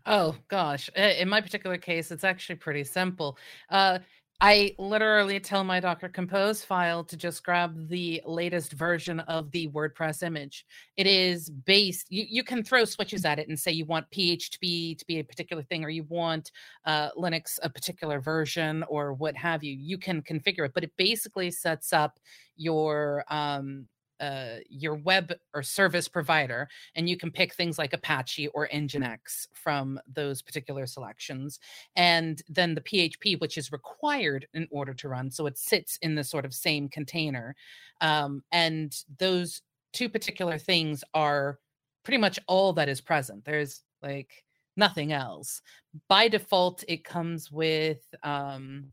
[0.07, 3.39] Oh gosh, in my particular case, it's actually pretty simple.
[3.71, 3.99] Uh,
[4.41, 9.67] I literally tell my Docker Compose file to just grab the latest version of the
[9.71, 10.65] WordPress image.
[10.97, 12.07] It is based.
[12.11, 15.25] You you can throw switches at it and say you want PHP to be a
[15.25, 16.53] particular thing, or you want
[16.85, 19.75] uh, Linux a particular version, or what have you.
[19.75, 22.21] You can configure it, but it basically sets up
[22.57, 23.87] your um,
[24.21, 29.47] uh, your web or service provider, and you can pick things like Apache or Nginx
[29.55, 31.59] from those particular selections.
[31.97, 35.31] And then the PHP, which is required in order to run.
[35.31, 37.55] So it sits in the sort of same container.
[38.01, 39.63] Um, and those
[39.93, 41.59] two particular things are
[42.05, 43.45] pretty much all that is present.
[43.45, 44.45] There's like
[44.77, 45.61] nothing else.
[46.09, 48.93] By default, it comes with um,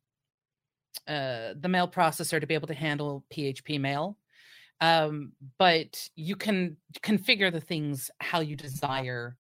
[1.07, 4.17] uh, the mail processor to be able to handle PHP mail.
[4.81, 9.37] Um, but you can configure the things how you desire.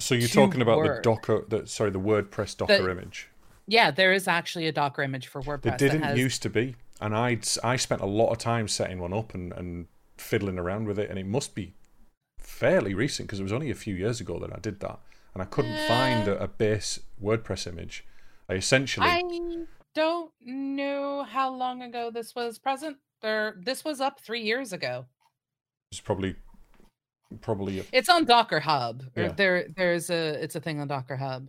[0.00, 1.02] So you're talking about work.
[1.02, 3.28] the Docker, the, sorry, the WordPress Docker the, image.
[3.66, 5.74] Yeah, there is actually a Docker image for WordPress.
[5.74, 6.18] It didn't has...
[6.18, 9.52] used to be, and I I spent a lot of time setting one up and,
[9.52, 9.86] and
[10.18, 11.74] fiddling around with it, and it must be
[12.38, 14.98] fairly recent because it was only a few years ago that I did that,
[15.34, 18.04] and I couldn't uh, find a, a, base WordPress image.
[18.48, 19.22] I essentially I
[19.94, 22.98] don't know how long ago this was present.
[23.22, 25.06] There, this was up three years ago.
[25.90, 26.34] It's probably
[27.40, 27.84] probably a...
[27.92, 29.04] it's on Docker Hub.
[29.16, 29.32] Yeah.
[29.32, 31.48] There, there's a it's a thing on Docker Hub.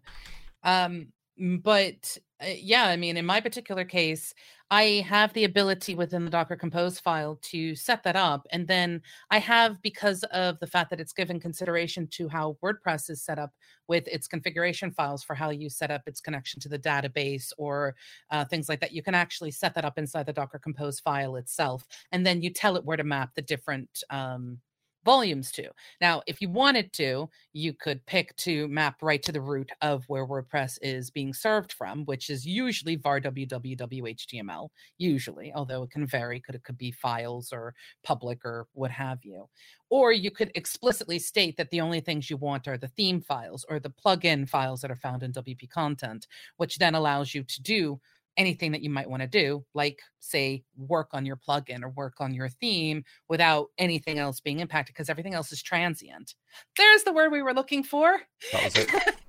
[0.64, 1.08] Um,
[1.38, 4.34] but uh, yeah, I mean, in my particular case,
[4.72, 8.48] I have the ability within the Docker Compose file to set that up.
[8.52, 13.10] And then I have, because of the fact that it's given consideration to how WordPress
[13.10, 13.52] is set up
[13.88, 17.96] with its configuration files for how you set up its connection to the database or
[18.32, 21.36] uh, things like that, you can actually set that up inside the Docker Compose file
[21.36, 21.86] itself.
[22.12, 24.60] And then you tell it where to map the different um,
[25.04, 25.70] volumes to.
[26.02, 30.04] Now, if you wanted to, you could pick to map right to the root of
[30.08, 36.06] where WordPress is being served from, which is usually var www.html, usually, although it can
[36.06, 37.74] vary, could it could be files or
[38.04, 39.48] public or what have you.
[39.90, 43.66] Or you could explicitly state that the only things you want are the theme files
[43.70, 46.28] or the plugin files that are found in WP content,
[46.58, 48.00] which then allows you to do
[48.38, 52.16] anything that you might want to do, like say work on your plugin or work
[52.20, 56.36] on your theme without anything else being impacted because everything else is transient.
[56.78, 58.22] There's the word we were looking for.
[58.52, 58.90] That was it.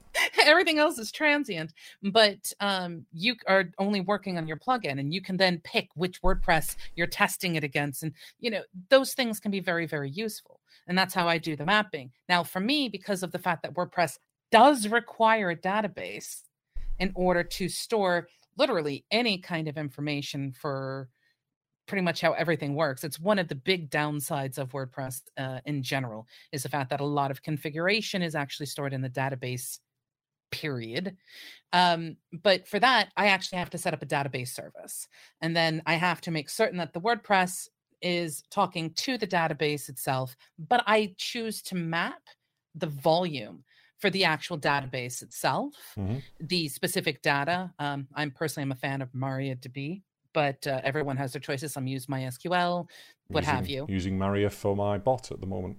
[0.45, 5.21] everything else is transient, but um, you are only working on your plugin and you
[5.21, 8.03] can then pick which WordPress you're testing it against.
[8.03, 10.61] And, you know, those things can be very, very useful.
[10.87, 12.13] And that's how I do the mapping.
[12.29, 14.19] Now, for me, because of the fact that WordPress
[14.51, 16.43] does require a database
[16.99, 21.09] in order to store literally any kind of information for
[21.87, 23.05] pretty much how everything works.
[23.05, 27.01] It's one of the big downsides of WordPress uh, in general is the fact that
[27.01, 29.79] a lot of configuration is actually stored in the database
[30.51, 31.17] period.
[31.73, 35.09] Um, but for that, I actually have to set up a database service.
[35.43, 37.69] And then I have to make certain that the WordPress
[38.01, 42.21] is talking to the database itself, but I choose to map
[42.75, 43.65] the volume
[44.05, 46.19] for the actual database itself, mm-hmm.
[46.39, 47.73] the specific data.
[47.79, 50.03] Um, I'm personally I'm a fan of MariaDB,
[50.35, 51.73] but uh, everyone has their choices.
[51.73, 52.87] Some use MySQL,
[53.29, 53.87] what using, have you.
[53.89, 55.79] Using Maria for my bot at the moment.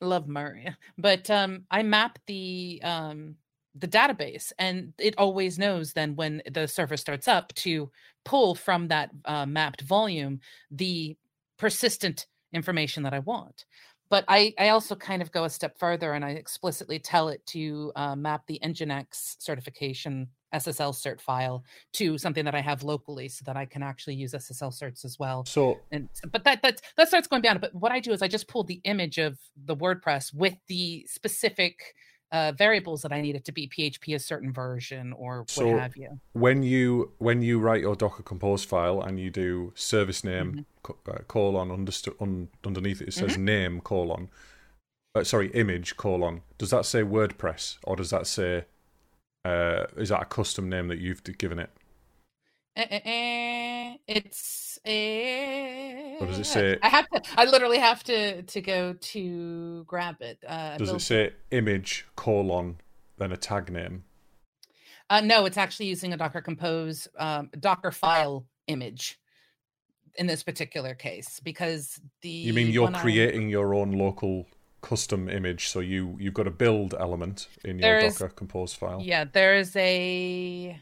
[0.00, 3.36] Love Maria, but um, I map the um,
[3.74, 7.90] the database, and it always knows then when the server starts up to
[8.24, 10.40] pull from that uh, mapped volume
[10.70, 11.14] the
[11.58, 13.66] persistent information that I want.
[14.10, 17.46] But I, I also kind of go a step further and I explicitly tell it
[17.46, 23.28] to uh, map the Nginx certification SSL cert file to something that I have locally
[23.28, 25.44] so that I can actually use SSL certs as well.
[25.44, 27.60] So, and but that that that starts going beyond.
[27.60, 31.06] But what I do is I just pull the image of the WordPress with the
[31.08, 31.94] specific
[32.32, 35.76] uh, variables that I need it to be PHP a certain version or what so
[35.76, 36.20] have you.
[36.32, 41.10] When you when you write your Docker Compose file and you do service name mm-hmm.
[41.10, 43.44] uh, colon un, underneath it, it says mm-hmm.
[43.44, 44.28] name colon.
[45.14, 46.42] Uh, sorry, image colon.
[46.56, 48.64] Does that say WordPress or does that say?
[49.44, 51.70] Uh, is that a custom name that you've given it?
[52.76, 53.00] Eh,
[54.10, 56.16] it's a.
[56.18, 56.78] What does it say?
[56.82, 57.22] I have to.
[57.36, 60.38] I literally have to to go to grab it.
[60.46, 62.80] Uh, does it say image colon
[63.18, 64.04] then a tag name?
[65.08, 69.18] Uh, no, it's actually using a Docker Compose um, Docker file image
[70.16, 72.28] in this particular case because the.
[72.28, 73.50] You mean you're creating I...
[73.50, 74.46] your own local
[74.82, 79.00] custom image so you you've got a build element in your Docker Compose file.
[79.00, 80.80] Yeah, there is a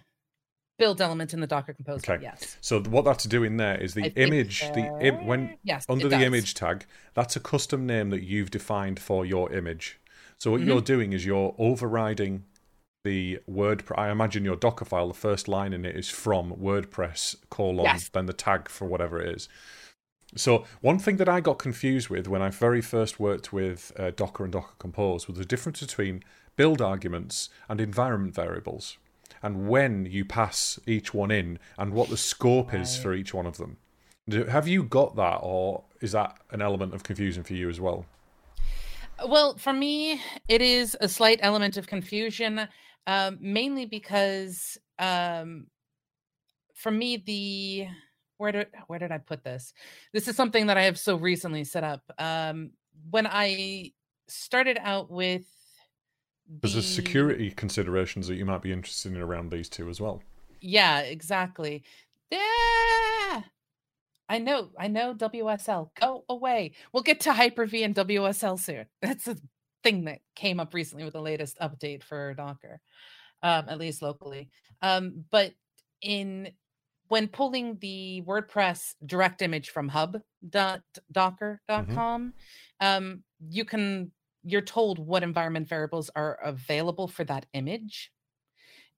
[0.79, 1.99] build element in the Docker Compose.
[1.99, 2.18] Okay.
[2.22, 2.57] Yes.
[2.61, 6.22] So what that's doing there is the I image, the Im- when yes, under the
[6.22, 9.99] image tag, that's a custom name that you've defined for your image.
[10.39, 10.70] So what mm-hmm.
[10.70, 12.45] you're doing is you're overriding
[13.05, 13.83] the word.
[13.97, 15.09] I imagine your Docker file.
[15.09, 18.09] The first line in it is from WordPress colon yes.
[18.09, 19.49] then the tag for whatever it is.
[20.37, 24.11] So one thing that I got confused with when I very first worked with uh,
[24.11, 26.22] Docker and Docker Compose was the difference between
[26.55, 28.99] build arguments and environment variables
[29.43, 33.47] and when you pass each one in and what the scope is for each one
[33.47, 33.76] of them.
[34.28, 37.80] Do- Have you got that, or is that an element of confusion for you as
[37.80, 38.05] well?
[39.26, 42.68] Well, for me, it is a slight element of confusion,
[43.07, 45.66] um, mainly because um,
[46.74, 47.89] for me, the
[48.36, 49.72] where did where did I put this?
[50.12, 52.03] This is something that I have so recently set up.
[52.18, 52.70] Um,
[53.11, 53.93] when I
[54.28, 55.45] started out with
[56.49, 60.01] There's the a security considerations that you might be interested in around these two as
[60.01, 60.22] well.
[60.61, 61.82] Yeah, exactly.
[62.30, 63.42] Yeah.
[64.30, 65.88] I know, I know WSL.
[65.99, 66.72] Go away.
[66.92, 68.84] We'll get to Hyper-V and WSL soon.
[69.03, 69.36] That's a
[69.82, 72.80] thing that came up recently with the latest update for Docker,
[73.42, 74.51] um, at least locally.
[74.82, 75.53] Um, but
[76.03, 76.51] in
[77.09, 82.34] when pulling the WordPress direct image from hub.docker.com,
[82.80, 84.12] um, you can
[84.51, 88.11] you're told what environment variables are available for that image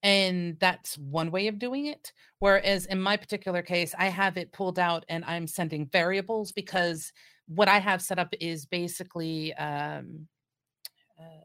[0.02, 2.12] and that's one way of doing it.
[2.38, 7.12] Whereas in my particular case i have it pulled out and i'm sending variables because
[7.48, 10.26] what i have set up is basically um,
[11.18, 11.44] uh,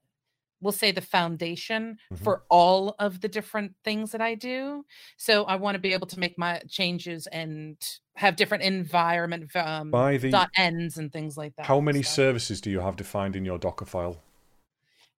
[0.62, 2.24] we'll say the foundation Mhm.
[2.24, 4.86] for all of the different things that i do
[5.18, 7.78] so i want to be able to make my changes and
[8.16, 12.10] have different environment um, By the dot envs and things like that how many so.
[12.12, 14.22] services do you have defined in your Docker file?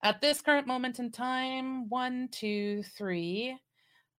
[0.04, 3.58] At this current moment in time, one, two, three,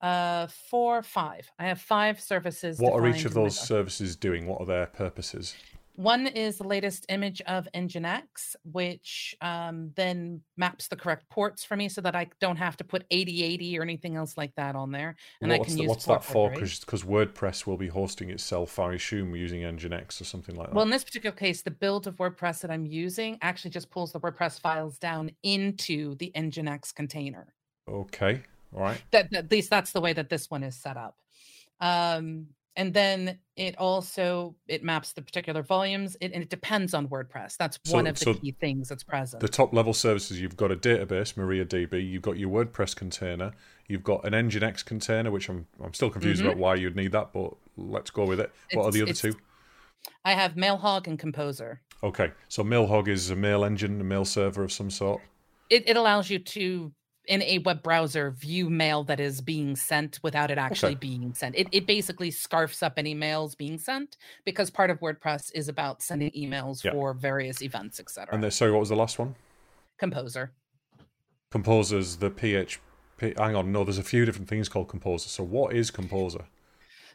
[0.02, 1.48] uh, four, five.
[1.58, 2.78] I have five services.
[2.78, 4.46] What are each of those services doing?
[4.46, 5.54] What are their purposes?
[5.99, 11.74] One is the latest image of Nginx, which um, then maps the correct ports for
[11.74, 14.92] me, so that I don't have to put 8080 or anything else like that on
[14.92, 15.88] there, and I what's can the- use.
[15.88, 16.51] what's that for?
[16.51, 20.74] Because WordPress will be hosting itself, I assume, using Nginx or something like that.
[20.76, 24.12] Well, in this particular case, the build of WordPress that I'm using actually just pulls
[24.12, 27.53] the WordPress files down into the Nginx container.
[27.88, 28.42] okay,
[28.72, 29.03] all right.
[29.11, 31.16] that- at least that's the way that this one is set up
[31.80, 32.46] um
[32.78, 37.56] and then it also it maps the particular volumes it, and it depends on wordpress
[37.58, 40.56] that's So- one of the so key things that's present The top level services you've
[40.56, 42.08] got a database, MariaDB.
[42.10, 43.52] You've got your WordPress container.
[43.88, 46.46] You've got an Nginx container, which I'm I'm still confused Mhm.
[46.46, 48.50] about why you'd need that, but let's go with it.
[48.72, 49.34] What are the other two?
[50.24, 54.62] i have mailhog and composer Okay, so Mailhog is a mail engine, a mail server
[54.62, 55.20] of some sort.
[55.68, 56.92] it, it allows you to
[57.28, 60.98] in a web browser view mail that is being sent without it actually Okay.
[61.00, 65.50] being sent it, it basically scarfs up any mails being sent because part of wordpress
[65.54, 66.92] is about sending emails Yeah.
[66.92, 69.34] for various events etc And then, sorry, what was the last one?
[69.98, 70.52] composer
[71.50, 72.78] Composers, the PHP.
[73.38, 75.28] Hang on, no, there's a few different things called Composer.
[75.30, 76.44] So what is Composer?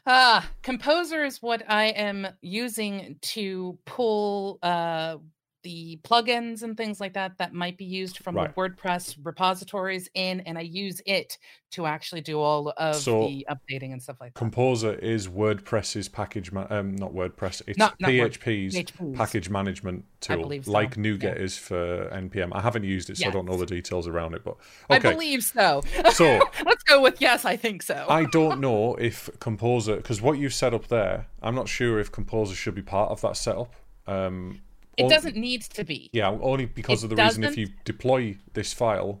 [0.06, 5.16] Ah, Composer is what I am using to pull uh,
[5.64, 8.54] the plugins and things like that that might be used from Right.
[8.54, 11.38] the WordPress repositories in, and I use it
[11.72, 14.38] to actually do all of So, the updating and stuff like that.
[14.38, 17.62] Composer is WordPress's package, ma- um, not WordPress.
[17.66, 21.32] It's Not- not PHP's package management tool, so, like NuGet yeah.
[21.32, 22.50] is for npm.
[22.54, 24.44] I haven't used it, so I don't know the details around it.
[24.44, 24.56] But
[24.88, 25.82] I okay, believe so.
[26.12, 27.44] So- let's go with yes.
[27.44, 28.06] I think so.
[28.08, 32.12] I don't know if Composer, because what you've set up there, I'm not sure if
[32.12, 33.74] Composer should be part of that setup.
[34.06, 34.60] Um,
[34.96, 36.10] it doesn't need to be.
[36.12, 39.20] Yeah, only because It of the reason if you deploy this file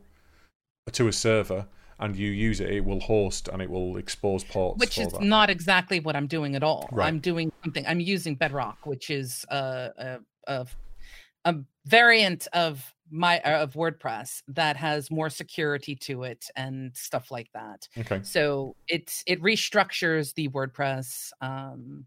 [0.92, 1.66] to a server
[1.98, 4.80] and you use it, it will host and it will expose ports.
[4.80, 5.22] which is that.
[5.22, 6.88] not exactly what I'm doing at all.
[6.90, 7.06] Right.
[7.06, 7.86] I'm doing something.
[7.86, 10.66] I'm using Bedrock, which is a a, a,
[11.44, 11.54] a
[11.86, 17.50] variant of my uh, of WordPress that has more security to it and stuff like
[17.54, 17.88] that.
[17.96, 18.20] Okay.
[18.22, 22.06] So it's it restructures the WordPress um,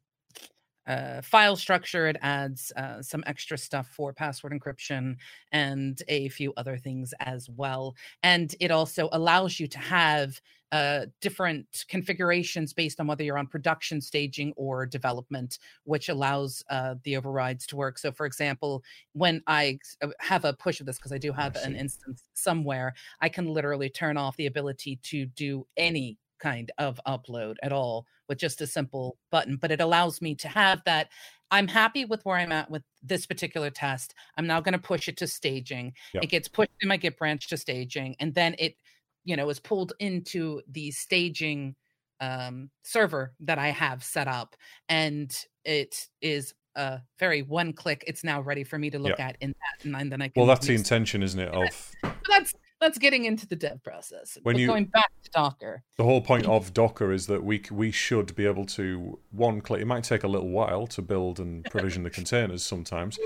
[0.87, 2.07] uh, file structure.
[2.07, 5.17] It adds uh, some extra stuff for password encryption
[5.51, 7.95] and a few other things as well.
[8.23, 10.39] And it also allows you to have
[10.71, 16.95] uh, different configurations based on whether you're on production staging or development, which allows uh,
[17.03, 17.97] the overrides to work.
[17.97, 18.83] So, for example,
[19.13, 19.79] when I
[20.19, 23.89] have a push of this, because I do have an instance somewhere, I can literally
[23.89, 28.67] turn off the ability to do any kind of upload at all with just a
[28.67, 29.57] simple button.
[29.57, 31.09] But it allows me to have that.
[31.49, 34.13] I'm happy with where I'm at with this particular test.
[34.37, 35.93] I'm now going to push it to staging.
[36.13, 36.23] Yep.
[36.23, 38.75] It gets pushed in my Git branch to staging, and then it,
[39.23, 41.75] you know, is pulled into the staging
[42.19, 44.55] um, server that I have set up,
[44.89, 45.31] and
[45.63, 48.03] it is a very one click.
[48.07, 50.41] It's now ready for me to look at in that, and then- then I can.
[50.41, 51.49] Well, that's the intention, isn't it?
[51.49, 51.91] Of
[52.27, 54.37] that's that's getting into the dev process.
[54.43, 57.63] When but you- going back to Docker, the whole point of Docker is that we
[57.71, 59.81] we should be able to one click.
[59.81, 63.19] It might take a little while to build and provision the containers sometimes,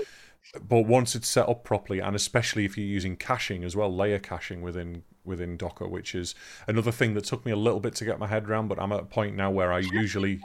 [0.60, 4.18] but once it's set up properly, and especially if you're using caching as well, layer
[4.18, 6.34] caching within within Docker, which is
[6.66, 8.68] another thing that took me a little bit to get my head around.
[8.68, 10.40] But I'm at a point now where I usually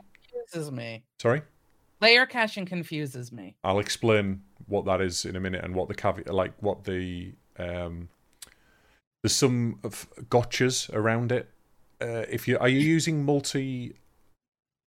[0.53, 1.03] is me.
[1.19, 1.41] sorry.
[1.99, 3.55] Layer caching confuses me.
[3.63, 7.33] I'll explain what that is in a minute and what the caveat, like what the
[7.57, 8.09] um,
[9.23, 11.49] there's some of gotchas around it.
[11.99, 13.95] Uh, if you are you using multi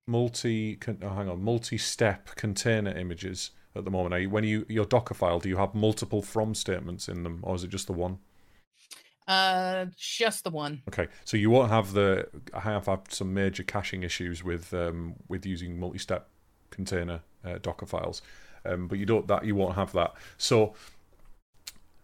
[0.07, 4.13] multi oh, hang on multi step container images at the moment?
[4.13, 7.39] Are you, when you your Docker file, do you have multiple from statements in them,
[7.43, 8.19] or is it just the one?
[9.27, 10.81] Uh, just the one.
[10.87, 12.27] Okay, so you won't have the.
[12.53, 16.27] I have had some major caching issues with um, with using multi-step
[16.71, 18.21] container uh, Docker files,
[18.65, 20.13] um, but you don't that you won't have that.
[20.37, 20.73] So,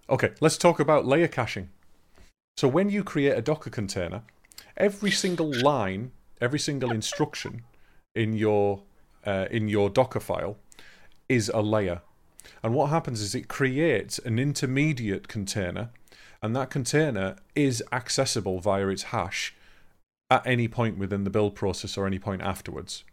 [0.09, 1.69] okay, let's talk about layer caching.
[2.57, 4.23] So when you create a Docker container,
[4.77, 7.63] every single line, every single instruction
[8.13, 8.83] in your
[9.25, 10.57] uh, in your Docker file
[11.27, 12.01] is a layer.
[12.63, 15.89] And what happens is it creates an intermediate container
[16.41, 19.55] and that container is accessible via its hash
[20.29, 23.03] at any point within the build process or any point afterwards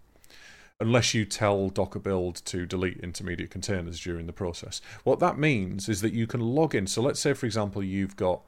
[0.80, 5.88] unless you tell docker build to delete intermediate containers during the process what that means
[5.88, 8.42] is that you can log in so let's say for example you've got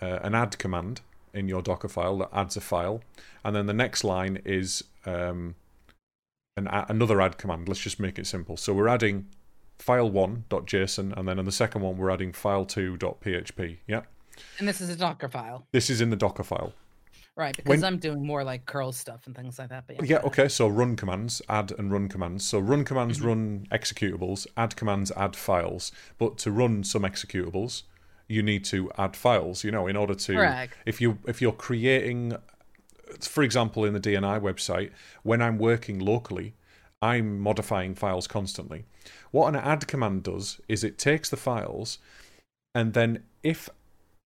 [0.00, 1.00] uh, an add command
[1.32, 3.02] in your docker file that adds a file
[3.44, 5.54] and then the next line is um,
[6.56, 9.26] an, another add command let's just make it simple so we're adding
[9.78, 14.02] file1.json and then in the second one we're adding file2.php yeah
[14.58, 15.66] and this is a Docker file.
[15.72, 16.72] This is in the Docker file.
[17.36, 19.84] Right, because when, I'm doing more like curl stuff and things like that.
[19.86, 20.48] But yeah, yeah okay.
[20.48, 22.48] So run commands, add and run commands.
[22.48, 23.28] So run commands mm-hmm.
[23.28, 25.92] run executables, add commands add files.
[26.16, 27.82] But to run some executables,
[28.28, 29.64] you need to add files.
[29.64, 30.76] You know, in order to Correct.
[30.84, 32.36] if you if you're creating,
[33.20, 34.90] for example, in the DNI website,
[35.22, 36.54] when I'm working locally,
[37.02, 38.84] I'm modifying files constantly.
[39.30, 41.98] What an add command does is it takes the files,
[42.74, 43.68] and then if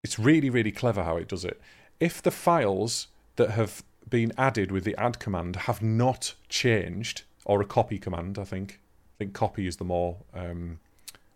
[0.04, 1.60] it's really, really clever how it does it.
[2.00, 7.62] If the files that have been added with the add command have not changed, or
[7.62, 8.80] a copy command, I think.
[9.16, 10.80] I think copy is the more um,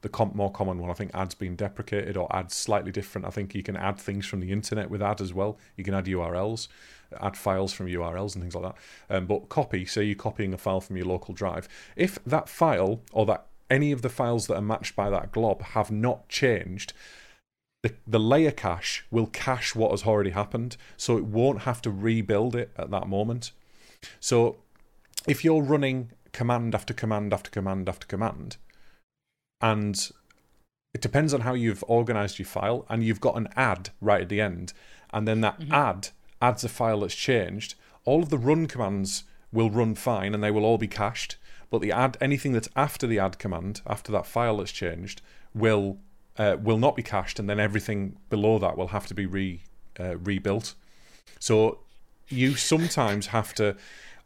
[0.03, 0.91] the com- more common one.
[0.91, 3.25] I think add's been deprecated or add slightly different.
[3.25, 5.57] I think you can add things from the internet with add as well.
[5.75, 6.67] You can add URLs,
[7.19, 8.75] add files from URLs and things like that.
[9.15, 11.67] Um, but copy, say you're copying a file from your local drive.
[11.95, 15.61] If that file or that any of the files that are matched by that glob
[15.61, 16.93] have not changed,
[17.81, 21.89] the, the layer cache will cache what has already happened, so it won't have to
[21.89, 23.51] rebuild it at that moment.
[24.19, 24.57] So
[25.27, 28.57] if you're running command after command after command after command,
[29.63, 30.11] and
[30.93, 34.29] it depends on how you've organized your file, and you've got an add right at
[34.29, 34.73] the end,
[35.11, 35.73] and then that mm-hmm.
[35.73, 36.09] add
[36.41, 40.51] adds a file that's changed, all of the run commands will run fine and they
[40.51, 41.37] will all be cached,
[41.69, 45.21] but the add anything that's after the add command, after that file that's changed,
[45.55, 45.97] will
[46.37, 49.61] uh, will not be cached, and then everything below that will have to be re
[49.99, 50.75] uh, rebuilt.
[51.39, 51.79] So
[52.27, 53.75] you sometimes have to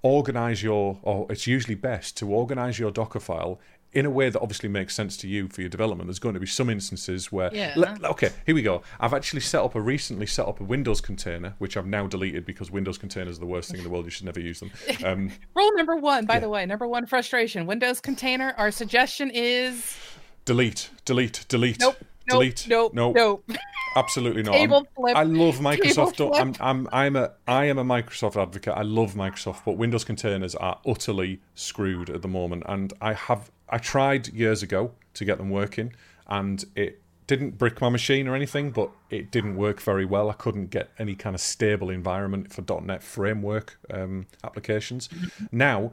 [0.01, 3.59] organize your, or it's usually best to organize your Docker file
[3.93, 6.07] in a way that obviously makes sense to you for your development.
[6.07, 7.97] There's going to be some instances where, yeah.
[8.03, 8.81] okay, here we go.
[8.99, 12.45] I've actually set up a recently set up a Windows container, which I've now deleted
[12.45, 14.05] because Windows containers are the worst thing in the world.
[14.05, 14.71] You should never use them.
[15.03, 16.39] Um, Rule number one, by yeah.
[16.41, 18.53] the way, number one frustration: Windows container.
[18.57, 19.95] Our suggestion is
[20.43, 21.79] delete, delete, delete.
[21.79, 21.97] Nope.
[22.27, 22.67] Delete.
[22.67, 22.93] Nope.
[22.93, 23.15] Nope.
[23.15, 23.51] Nope.
[23.95, 24.53] Absolutely not.
[24.53, 25.15] Table flip.
[25.15, 26.37] I love Microsoft.
[26.37, 28.73] I'm, I'm, I'm a, I am a Microsoft advocate.
[28.75, 32.63] I love Microsoft, but Windows containers are utterly screwed at the moment.
[32.67, 35.93] And I have, I tried years ago to get them working,
[36.27, 40.29] and it didn't brick my machine or anything, but it didn't work very well.
[40.29, 45.09] I couldn't get any kind of stable environment for .NET framework um, applications.
[45.09, 45.45] Mm-hmm.
[45.51, 45.91] now,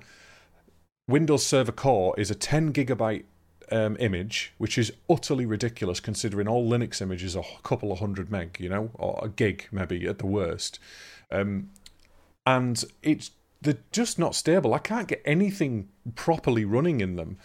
[1.06, 3.24] Windows Server Core is a 10 gigabyte
[3.70, 8.30] um, image, which is utterly ridiculous considering all Linux images are a couple of hundred
[8.30, 10.78] meg, you know, or a gig maybe at the worst.
[11.30, 11.70] Um,
[12.46, 14.74] and it's they're just not stable.
[14.74, 17.38] I can't get anything properly running in them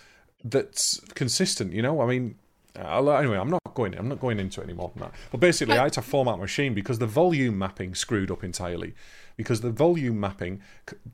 [0.44, 1.74] that's consistent.
[1.74, 2.36] You know, I mean,
[2.76, 3.98] I'll, anyway, I'm not going.
[3.98, 5.14] I'm not going into it anymore than that.
[5.32, 8.94] But basically, I had to format machine because the volume mapping screwed up entirely.
[9.36, 10.62] Because the volume mapping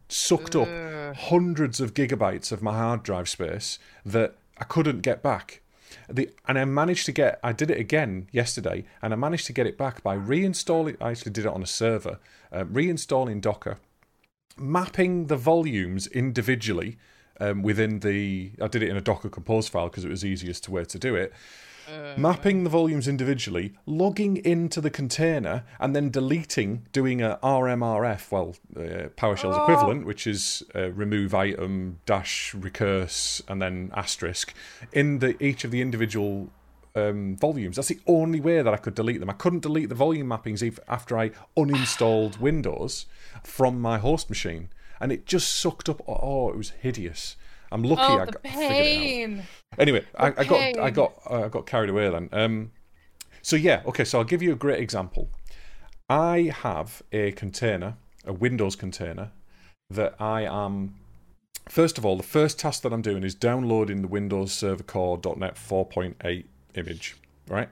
[0.10, 0.68] sucked up
[1.16, 5.62] hundreds of gigabytes of my hard drive space that I couldn't get back.
[6.10, 9.54] The, and I managed to get, I did it again yesterday, and I managed to
[9.54, 12.20] get it back by reinstalling, I actually did it on a server,
[12.52, 13.78] uh, reinstalling Docker,
[14.58, 16.98] mapping the volumes individually
[17.40, 20.64] um, within the, I did it in a Docker Compose file because it was easiest
[20.66, 21.34] to way to do it,
[21.88, 28.32] uh, mapping the volumes individually, logging into the container, and then deleting, doing a RMRF,
[28.32, 29.64] well, uh, PowerShell's oh.
[29.64, 34.54] equivalent, which is uh, remove item dash recurse and then asterisk
[34.94, 36.50] in the each of the individual
[36.96, 37.76] um, volumes.
[37.76, 39.30] That's the only way that I could delete them.
[39.30, 43.06] I couldn't delete the volume mappings even after I uninstalled Windows
[43.44, 44.70] from my host machine,
[45.06, 46.02] and it just sucked up.
[46.08, 47.36] Oh, it was hideous.
[47.72, 49.04] I'm lucky oh, I the got figured it out.
[49.04, 49.44] pain.
[49.78, 50.94] Anyway, I, I got I pain.
[50.94, 52.28] got I got carried away then.
[52.32, 52.72] Um,
[53.44, 54.04] so yeah, okay.
[54.04, 55.30] So I'll give you a great example.
[56.10, 59.30] I have a container, a Windows container,
[59.92, 60.96] that I am.
[61.70, 65.20] First of all, the first task that I'm doing is downloading the Windows Server Core
[65.38, 67.16] .NET 4.8 image.
[67.48, 67.70] Right.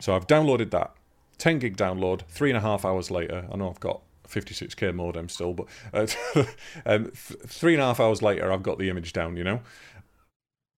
[0.00, 0.96] So I've downloaded that.
[1.38, 2.22] 10 gig download.
[2.26, 6.06] Three and a half hours later, I know I've got 56k modem still, but uh,
[6.86, 9.36] um, th- three and a half hours later, I've got the image down.
[9.36, 9.60] You know.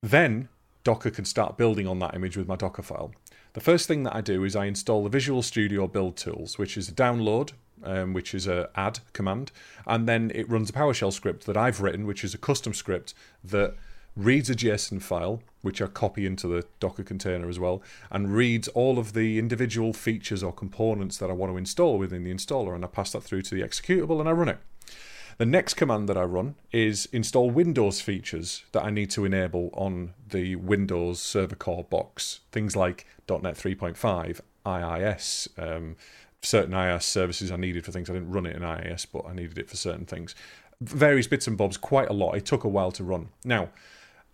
[0.02, 0.48] Then
[0.84, 3.12] Docker can start building on that image with my Docker file.
[3.54, 6.76] The first thing that I do is I install the Visual Studio build tools, which
[6.76, 9.52] is a download, um, which is a add command,
[9.86, 13.14] and then it runs a PowerShell script that I've written, which is a custom script
[13.42, 13.74] that
[14.16, 18.68] reads a JSON file, which I copy into the Docker container as well, and reads
[18.68, 22.74] all of the individual features or components that I want to install within the installer,
[22.74, 24.58] and I pass that through to the executable and I run it.
[25.38, 29.70] The next command that I run is install Windows features that I need to enable
[29.72, 32.40] on the Windows Server Core box.
[32.52, 35.96] Things like .NET 3.5, IIS, um,
[36.40, 38.08] certain IIS services I needed for things.
[38.08, 40.36] I didn't run it in IIS, but I needed it for certain things.
[40.80, 42.34] Various bits and bobs, quite a lot.
[42.34, 43.30] It took a while to run.
[43.44, 43.70] Now,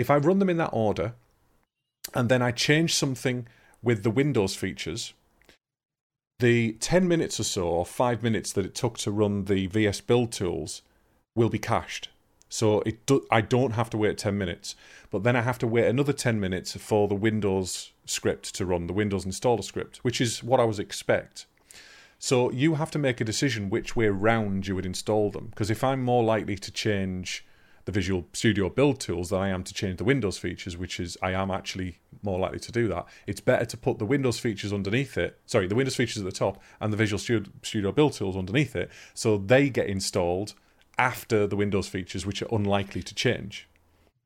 [0.01, 1.13] if I run them in that order,
[2.15, 3.47] and then I change something
[3.83, 5.13] with the Windows features,
[6.39, 10.01] the 10 minutes or so, or 5 minutes that it took to run the VS
[10.01, 10.81] Build tools
[11.37, 12.09] will be cached.
[12.49, 14.75] So it do, I don't have to wait 10 minutes,
[15.11, 18.87] but then I have to wait another 10 minutes for the Windows script to run,
[18.87, 21.45] the Windows installer script, which is what I was expect.
[22.19, 25.49] So you have to make a decision which way round you would install them.
[25.51, 27.45] Because if I'm more likely to change
[27.91, 31.19] the Visual Studio build tools than I am to change the Windows features, which is
[31.21, 33.07] I am actually more likely to do that.
[33.27, 35.41] It's better to put the Windows features underneath it.
[35.47, 38.77] Sorry, the Windows features at the top and the Visual Studio, Studio build tools underneath
[38.77, 40.55] it, so they get installed
[40.99, 43.69] after the Windows features, which are unlikely to change.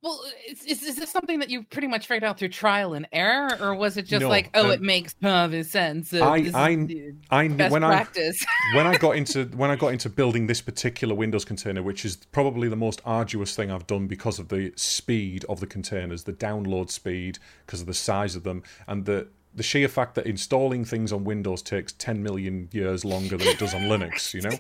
[0.05, 3.09] Well, is, is, is this something that you pretty much figured out through trial and
[3.11, 6.13] error, or was it just No, like, oh, um, it makes obvious sense?
[6.13, 8.05] uh, I- I- I when I
[8.75, 12.17] when I got into when I got into building this particular Windows container, which is
[12.33, 16.35] probably the most arduous thing I've done because of the speed of the containers, the
[16.35, 20.85] download speed, because of the size of them, and the the sheer fact that installing
[20.85, 24.51] things on Windows takes 10 million years longer than it does on Linux, you know?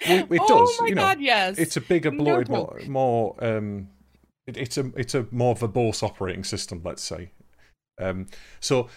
[0.00, 1.00] It, it oh does, my you know.
[1.02, 1.56] god, yes.
[1.58, 2.86] It's a bigger, No bloated, joke.
[2.86, 3.88] more, more um,
[4.46, 7.30] it, it's a it's a more verbose operating system, let's say.
[8.00, 8.26] Um,
[8.60, 8.88] so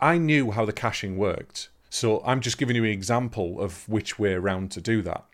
[0.00, 1.68] I knew how the caching worked.
[1.90, 5.24] So I'm just giving you an example of which way around to do that.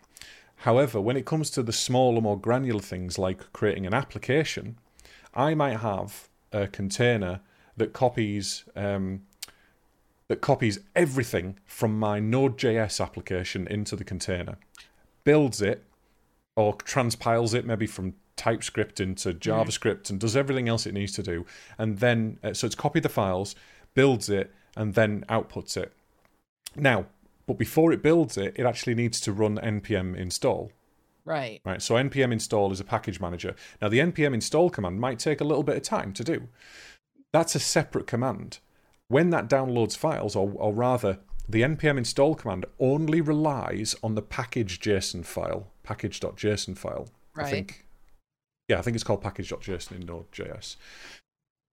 [0.57, 4.77] However, when it comes to the smaller, more granular things like creating an application,
[5.33, 7.41] I might have a container
[7.77, 9.23] that copies um,
[10.27, 14.57] that copies everything from my Node.js application into the container,
[15.23, 15.83] builds it,
[16.55, 21.23] or transpiles it maybe from TypeScript into JavaScript and does everything else it needs to
[21.23, 21.45] do.
[21.77, 23.55] And then, uh, so it's copied the files,
[23.93, 25.93] builds it, and then outputs it.
[26.75, 27.05] Now,
[27.47, 30.71] but before it builds it, it actually needs to run npm install.
[31.23, 31.61] right.
[31.63, 33.55] Right, so npm install is a package manager.
[33.81, 36.47] Now, the npm install command might take a little bit of time to do.
[37.31, 38.59] That's a separate command.
[39.07, 44.21] When that downloads files, or, or rather, the npm install command only relies on the
[44.23, 47.07] package.json file, package.json file.
[47.37, 47.49] I Right.
[47.51, 47.84] think,
[48.67, 50.75] yeah, I think it's called package.json in Node.js.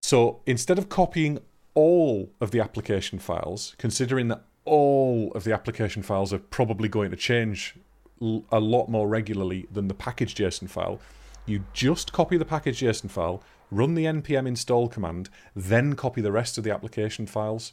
[0.03, 1.38] So instead of copying
[1.74, 7.11] all of the application files, considering that all of the application files are probably going
[7.11, 7.74] to change
[8.20, 11.01] a lot more regularly than the package.json file,
[11.47, 16.59] you just copy the package.json file, run the npm install command, then copy the rest
[16.59, 17.72] of the application files.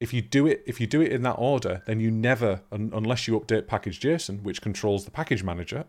[0.00, 2.90] If you do it, if you do it in that order, then you never, un-
[2.92, 5.84] unless you update package.json, which controls the package manager,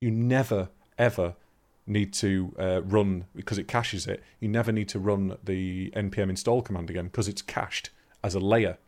[0.00, 0.68] you never
[0.98, 1.34] ever
[1.90, 4.22] need to uh, run because it caches it.
[4.38, 7.90] You never need to run the npm install command again because it's cached
[8.22, 8.78] as a layer.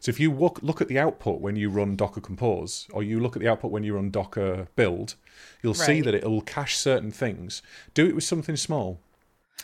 [0.00, 3.18] So if you look, look at the output when you run Docker Compose, or you
[3.18, 5.14] look at the output when you run Docker Build,
[5.62, 7.62] you'll see that it'll cache certain things.
[7.94, 9.00] Do it with something small.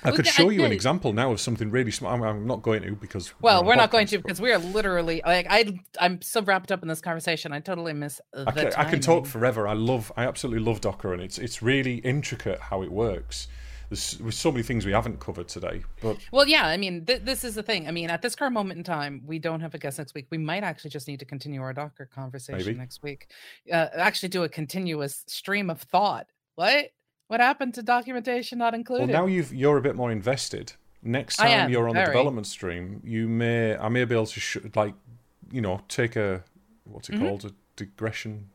[0.04, 2.12] I could show you an example now of something really small.
[2.12, 5.22] I'm, I'm not going to because Well, we're not going to because we are literally
[5.24, 5.78] like I.
[6.00, 7.52] I'm so wrapped up in this conversation.
[7.52, 9.66] I totally miss the I can, I can talk forever.
[9.66, 13.48] I love, I absolutely love Docker, and it's it's really intricate how it works.
[13.88, 16.66] There's, there's so many things we haven't covered today, but Well, yeah.
[16.66, 17.86] I mean, th- this is the thing.
[17.86, 20.26] I mean, at this current moment in time, we don't have a guest next week.
[20.30, 22.76] We might actually just need to continue our Docker conversation Maybe.
[22.76, 23.28] next week.
[23.72, 26.26] Uh, actually, do a continuous stream of thought.
[26.56, 26.90] What?
[27.28, 29.08] What happened to documentation not included?
[29.10, 30.72] well, now you've you're a bit more invested.
[31.02, 34.40] Next time am, you're on the development stream, you may I may be able to
[34.40, 34.94] sh- like
[35.50, 36.42] you know take a
[36.84, 37.20] what's it Mhm.
[37.28, 38.50] called a digression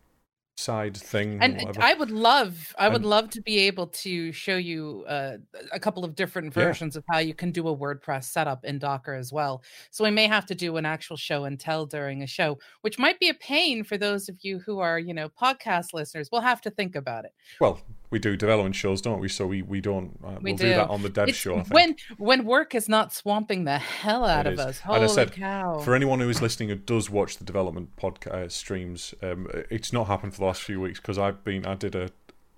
[0.58, 1.40] side thing.
[1.42, 1.82] and whatever.
[1.82, 5.38] I would love, I would And- love to be able to show you uh,
[5.72, 6.64] a couple of different Yeah.
[6.66, 9.64] versions of how you can do a WordPress setup in Docker as well.
[9.90, 13.00] So we may have to do an actual show and tell during a show, which
[13.00, 16.30] might be a pain for those of you who are, you know, podcast listeners.
[16.32, 17.34] We'll have to think about it.
[17.60, 17.80] well,
[18.12, 19.28] we do development shows, don't we?
[19.30, 20.20] So we we don't.
[20.24, 20.64] Uh, We we'll do.
[20.66, 20.70] do.
[20.76, 21.55] that on the dev It's show.
[21.57, 21.74] I think.
[21.74, 24.66] when when work is not swamping the hell out It of is.
[24.66, 24.82] us.
[24.86, 25.80] And I said, cow!
[25.80, 29.91] For anyone who is listening who does watch the development podcast uh, streams, um, it's
[29.91, 31.66] not happened for the last few weeks because I've been.
[31.66, 32.05] I did a,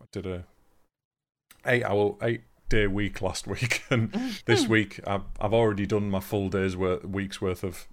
[0.01, 0.43] I did a
[1.65, 4.11] eight hour, eight day week last week, and
[4.45, 7.87] this week I've I've already done my full day's worth, week's worth of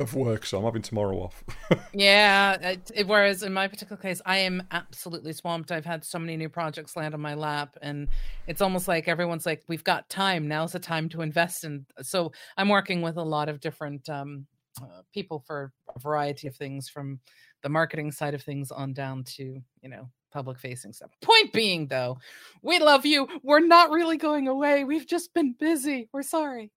[0.00, 1.44] of work, so I'm having tomorrow off.
[1.94, 2.56] Yeah.
[2.94, 5.70] It, whereas in my particular case, I am absolutely swamped.
[5.70, 8.08] I've had so many new projects land on my lap, and
[8.46, 10.48] it's almost like everyone's like, "We've got time.
[10.48, 14.46] Now's the time to invest." in so I'm working with a lot of different um,
[14.80, 17.20] uh, people for a variety of things, from
[17.62, 21.10] the marketing side of things on down to you know public facing stuff.
[21.20, 22.18] Point being, though,
[22.62, 23.28] we love you.
[23.42, 24.84] We're not really going away.
[24.84, 26.08] We've just been busy.
[26.12, 26.70] We're sorry.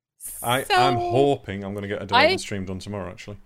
[0.43, 3.09] I So- I'm hoping I'm going to get a development stream done tomorrow.
[3.11, 3.37] Actually,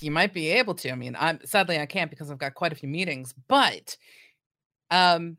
[0.00, 0.90] you might be able to.
[0.90, 3.96] I mean, I'm sadly I can't because I've got quite a few meetings, but
[4.90, 5.38] um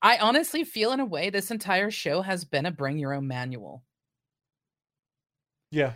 [0.00, 3.28] I honestly feel in a way this entire show has been a bring your own
[3.28, 3.84] manual.
[5.70, 5.92] yeah,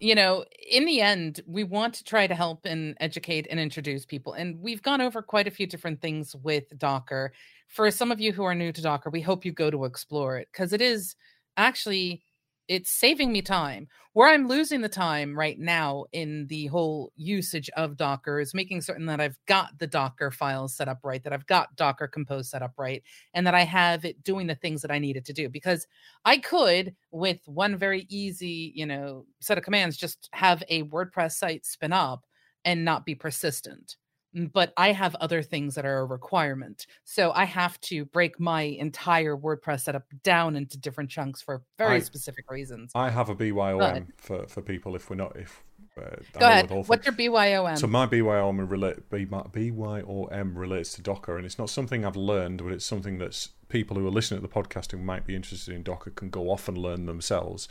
[0.00, 4.04] You know, in the end, we want to try to help and educate and introduce
[4.04, 4.34] people.
[4.34, 7.32] And we've gone over quite a few different things with Docker.
[7.68, 10.36] For some of you who are new to Docker, we hope you go to explore
[10.36, 11.16] it because it is
[11.56, 12.22] actually
[12.68, 13.88] it's saving me time.
[14.12, 18.80] Where I'm losing the time right now in the whole usage of Docker is making
[18.80, 22.50] certain that I've got the Docker files set up right, that I've got Docker Compose
[22.50, 23.02] set up right,
[23.34, 25.48] and that I have it doing the things that I needed to do.
[25.48, 25.86] Because
[26.24, 31.32] I could, with one very easy, you know, set of commands, just have a WordPress
[31.32, 32.24] site spin up
[32.64, 33.96] and not be persistent.
[34.36, 36.86] Mm, But I have other things that are a requirement.
[37.04, 41.96] So I have to break my entire WordPress setup down into different chunks for very
[41.96, 42.92] I- specific reasons.
[42.94, 45.62] I have a BYOM for for people if we're not if.
[45.96, 46.02] Uh,
[46.38, 46.68] Go ahead.
[46.68, 46.88] the whole thing.
[46.88, 47.76] What's your BYOM?
[47.76, 52.72] So my BYOM relate BYOM relates to Docker, and it's not something I've learned, but
[52.72, 55.82] it's something that's people who are listening to the podcast who might be interested in
[55.82, 57.68] Docker can go off and learn themselves.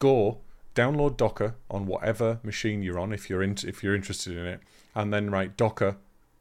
[0.00, 0.40] Go
[0.74, 4.60] download Docker on whatever machine you're on if you're in, if you're interested in it,
[4.98, 5.96] and then write Docker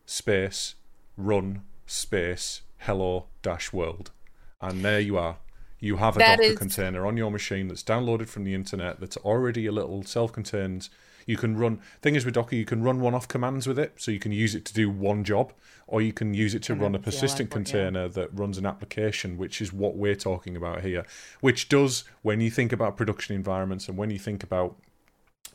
[0.08, 0.74] space
[1.16, 4.12] run space hello dash world,
[4.60, 5.38] and there you are.
[5.80, 9.00] You have a That Docker is- container on your machine that's downloaded from the internet
[9.00, 10.90] that's already a little self-contained.
[11.28, 11.80] You can run.
[12.02, 14.56] Thing is with Docker, you can run one-off commands with it, so you can use
[14.56, 15.54] it to do one job,
[15.86, 17.74] or you can use it to And run a persistent port, yeah.
[17.74, 21.06] container that runs an application, which is what we're talking about here.
[21.42, 24.78] Which does, when you think about production environments and when you think about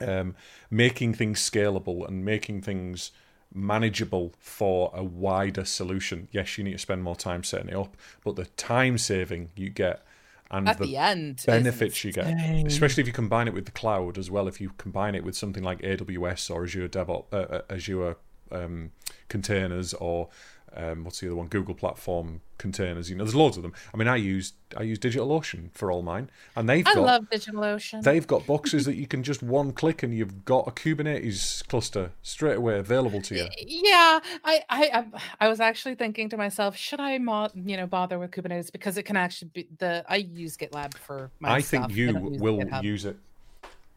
[0.03, 0.35] um,
[0.71, 3.11] making things scalable and making things
[3.55, 6.29] manageable for a wider solution.
[6.33, 9.69] Yes, you need to spend more time setting it up, but the time saving you
[9.71, 10.03] get
[10.51, 12.67] and At the the end, benefits you get, insane.
[12.67, 14.47] especially if you combine it with the cloud as well.
[14.49, 18.17] If you combine it with something like AWS or Azure DevOps, uh, uh, Azure
[18.51, 18.93] um,
[19.29, 20.29] containers, or
[20.75, 21.49] um, what's the other one?
[21.49, 23.11] Google Platform containers.
[23.11, 23.75] You know, there's loads of them.
[23.93, 27.25] I mean, I use I use DigitalOcean for all mine, and they've I got love
[27.31, 28.03] DigitalOcean.
[28.03, 32.13] they've got boxes that you can just one click and you've got a Kubernetes cluster
[32.23, 33.49] straight away available to you.
[33.59, 35.05] Yeah, I, I,
[35.41, 38.97] I, was actually thinking to myself, should I, mo- you know, bother with Kubernetes because
[38.97, 40.05] it can actually be the.
[40.09, 42.83] I use GitLab for my I think you will GitHub.
[42.83, 43.17] use it.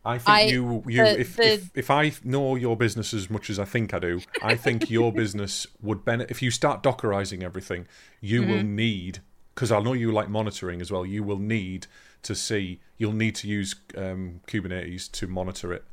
[0.05, 3.29] I think I- you you the- if, the- if if I know your business as
[3.29, 6.83] much as I think I do, I think your business would benefit if you start
[6.83, 7.87] dockerizing everything.
[8.21, 8.75] You will Mm-hmm.
[8.75, 9.19] need
[9.53, 11.05] because I know you like monitoring as well.
[11.05, 11.87] You will need
[12.23, 12.79] to see.
[12.97, 15.83] You'll need to use um, Kubernetes to monitor it,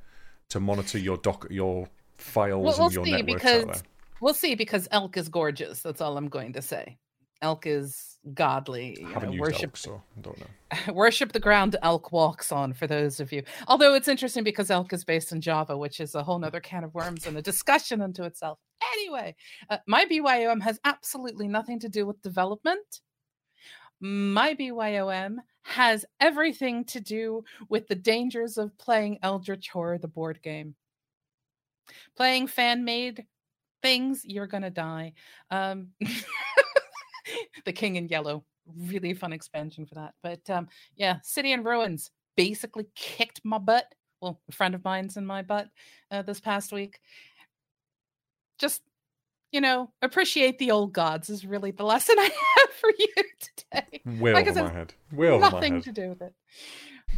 [0.51, 1.89] to monitor your doc your
[2.19, 3.83] files Well, we'll and your see networks because
[4.21, 5.81] we'll see because Elk is gorgeous.
[5.83, 6.99] That's all I'm going to say.
[7.43, 8.97] Elk is godly.
[9.01, 10.47] You know, worship Elk, so I don't know.
[10.93, 14.93] worship the ground elk walks on for those of you although it's interesting because elk
[14.93, 18.01] is based in java which is a whole nother can of worms and a discussion
[18.01, 18.59] unto itself
[18.95, 19.35] anyway
[19.71, 23.01] uh, my byom has absolutely nothing to do with development
[24.01, 30.41] my byom has everything to do with the dangers of playing eldritch horror the board
[30.43, 30.75] game
[32.17, 33.27] playing fan made
[33.83, 35.13] things you're gonna die
[35.51, 35.89] um
[37.65, 38.45] the king in yellow
[38.77, 43.87] really fun expansion for that but um yeah city in ruins basically kicked my butt
[44.21, 45.69] well a friend of mine's in my butt
[46.11, 47.01] uh, this past week
[48.59, 48.83] just
[49.51, 53.09] you know appreciate the old gods is really the lesson i have for you
[53.41, 54.95] today Way Like over my head.
[55.13, 55.83] Way over my nothing head.
[55.85, 56.35] to do with it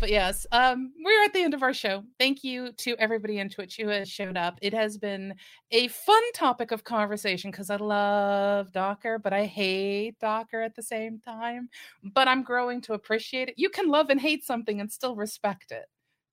[0.04, 2.04] but yes, um, we're at the end of our show.
[2.18, 4.58] Thank you to everybody in Twitch who has showed up.
[4.60, 5.34] It has been
[5.70, 10.82] a fun topic of conversation because I love Docker, but I hate Docker at the
[10.82, 11.70] same time.
[12.02, 13.54] But I'm growing to appreciate it.
[13.56, 15.86] You can love and hate something and still respect it.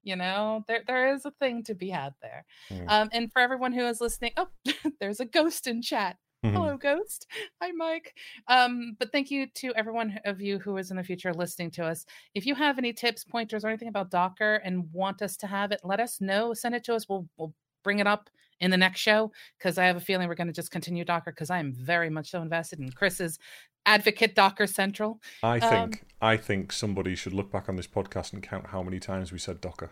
[0.03, 2.43] You know, there there is a thing to be had there.
[2.71, 2.89] Mm.
[2.89, 4.49] Um, and for everyone who is listening, oh,
[4.99, 6.17] there's a ghost in chat.
[6.43, 6.53] Mhm.
[6.53, 7.27] Hello, Ghost.
[7.61, 8.17] Hi, Mike.
[8.47, 11.85] Um, but thank you to everyone of you who is in the future listening to
[11.85, 12.05] us.
[12.33, 15.71] If you have any tips, pointers, or anything about Docker and want us to have
[15.71, 16.53] it, let us know.
[16.55, 17.07] Send it to us.
[17.07, 18.29] We'll we'll bring it up
[18.59, 21.31] in the next show because I have a feeling we're going to just continue Docker
[21.31, 23.37] because I am very much so invested in Chris's
[23.85, 25.21] advocate Docker Central.
[25.43, 28.81] I Um, think I think somebody should look back on this podcast and count how
[28.81, 29.91] many times we said Docker.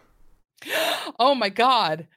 [1.19, 2.07] oh my God.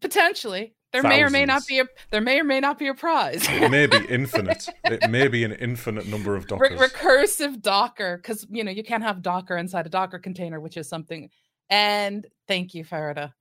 [0.00, 0.74] Potentially.
[0.92, 3.46] There may or may not be a there may or may not be a prize.
[3.48, 4.68] It may be infinite.
[4.84, 9.02] it may be an infinite number of Re- recursive Docker, because you know you can't
[9.04, 11.30] have Docker inside a Docker container, which is something.
[11.68, 13.32] And thank you, Farida.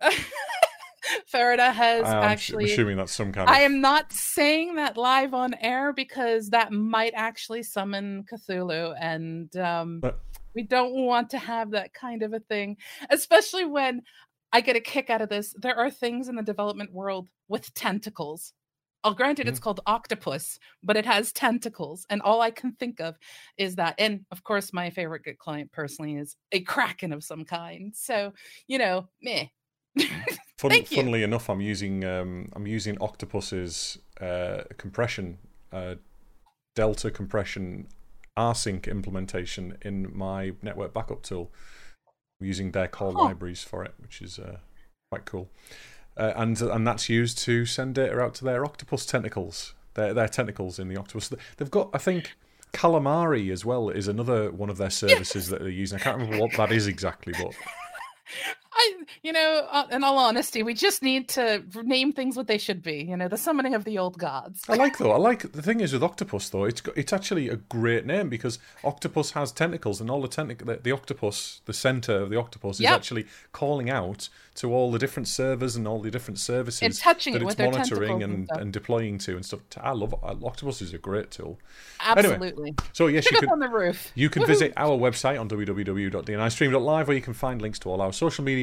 [1.32, 2.72] Farida has I'm actually.
[2.72, 3.54] assuming that's some kind of.
[3.54, 9.54] I am not saying that live on air because that might actually summon Cthulhu, and
[9.56, 10.20] um, But-
[10.54, 12.76] we don't want to have that kind of a thing,
[13.10, 14.02] especially when
[14.52, 15.54] I get a kick out of this.
[15.60, 18.52] There are things in the development world with tentacles.
[19.02, 23.00] I'll grant granted it's called octopus, but it has tentacles, and all I can think
[23.00, 23.16] of
[23.56, 23.94] is that.
[23.98, 27.94] And of course, my favorite Git client personally is a kraken of some kind.
[27.96, 28.32] So
[28.66, 29.46] you know, meh.
[30.58, 30.98] Fun, Thank you.
[30.98, 35.38] funnily enough, I'm using um, I'm using Octopus's uh, compression,
[35.72, 35.94] uh,
[36.74, 37.88] Delta compression
[38.36, 41.50] rsync implementation in my network backup tool.
[42.40, 43.24] Using their core Huh.
[43.24, 44.58] libraries for it, which is uh,
[45.10, 45.50] quite cool.
[46.16, 49.74] Uh, and and that's used to send data out to their octopus tentacles.
[49.94, 51.32] Their their tentacles in the octopus.
[51.56, 52.36] They've got, I think,
[52.72, 55.98] calamari as well is another one of their services that they're using.
[55.98, 57.52] I can't remember what that is exactly, but
[58.72, 62.58] I, you know, uh, in all honesty, we just need to name things what they
[62.58, 63.02] should be.
[63.02, 64.62] You know, the summoning of the old gods.
[64.68, 65.10] I like though.
[65.10, 66.64] I like the thing is with octopus though.
[66.64, 70.64] It's got, it's actually a great name because octopus has tentacles, and all the tentac
[70.64, 74.98] the, the octopus, the center of the octopus, is actually calling out to all the
[74.98, 78.22] different servers and all the different services And touching that it it's with their monitoring
[78.22, 79.60] and and, and deploying to and stuff.
[79.80, 81.58] I love octopus is a great tool.
[82.00, 82.74] Absolutely.
[82.92, 84.12] So yes, you can on the roof.
[84.14, 84.46] you can Woohoo.
[84.46, 88.59] visit our website on www.dnistream.live where you can find links to all our social media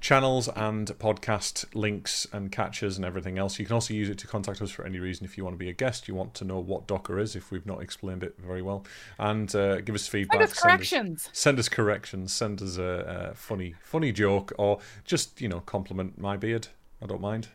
[0.00, 3.58] channels and podcast links and catches and everything else.
[3.58, 5.58] You can also use it to contact us for any reason if you want to
[5.58, 8.34] be a guest, you want to know what Docker is if we've not explained it
[8.38, 8.84] very well,
[9.18, 10.40] and uh, give us feedback.
[10.40, 11.28] Send us corrections.
[11.32, 12.32] Send us corrections.
[12.32, 16.68] Send us a, a funny, funny joke, or just you know compliment my beard.
[17.02, 17.48] I don't mind.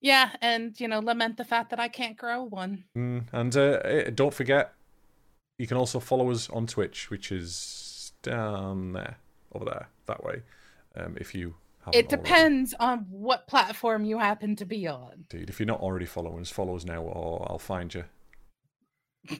[0.00, 2.84] Yeah, and you know, lament the fact that I can't grow one.
[2.96, 4.74] Mm, and uh, eh, don't forget,
[5.58, 9.16] you can also follow us on Twitch, which is down there,
[9.52, 10.42] over there, that way.
[10.98, 11.54] Um, if you
[11.92, 12.08] It already.
[12.08, 15.24] depends on what platform you happen to be on.
[15.32, 18.04] Indeed, if you're not already following us, follow us now, or I'll find you.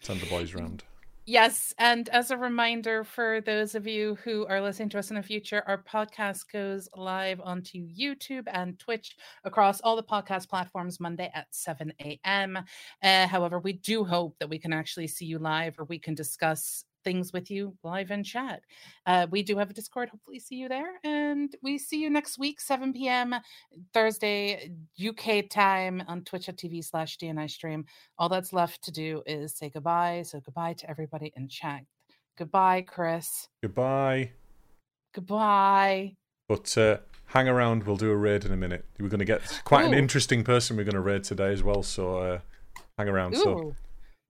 [0.00, 0.84] Send the boys round.
[1.28, 5.16] Yes, and as a reminder for those of you who are listening to us in
[5.16, 11.00] the future, our podcast goes live onto YouTube and Twitch across all the podcast platforms
[11.00, 12.56] Monday at 7 a.m.
[13.02, 16.14] Uh, however, we do hope that we can actually see you live or we can
[16.14, 18.62] discuss things with you live in chat.
[19.06, 20.08] Uh, we do have a Discord.
[20.08, 20.98] Hopefully, see you there.
[21.04, 23.36] And we see you next week, 7 p.m.
[23.94, 27.84] Thursday, UK time on twitch.tv slash DNI stream.
[28.18, 30.24] All that's left to do is say goodbye.
[30.26, 31.82] So, goodbye to everybody in chat.
[32.36, 33.48] Goodbye, Chris.
[33.62, 34.32] Goodbye.
[35.14, 36.16] Goodbye.
[36.48, 38.84] But uh, hang around, we'll do a raid in a minute.
[38.98, 41.84] We're going to get quite an interesting person we're going to raid today as well,
[41.84, 42.38] so uh,
[42.98, 43.36] hang around.
[43.36, 43.76] So,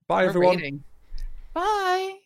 [0.07, 0.85] bye we're everyone.
[1.55, 2.17] Bye.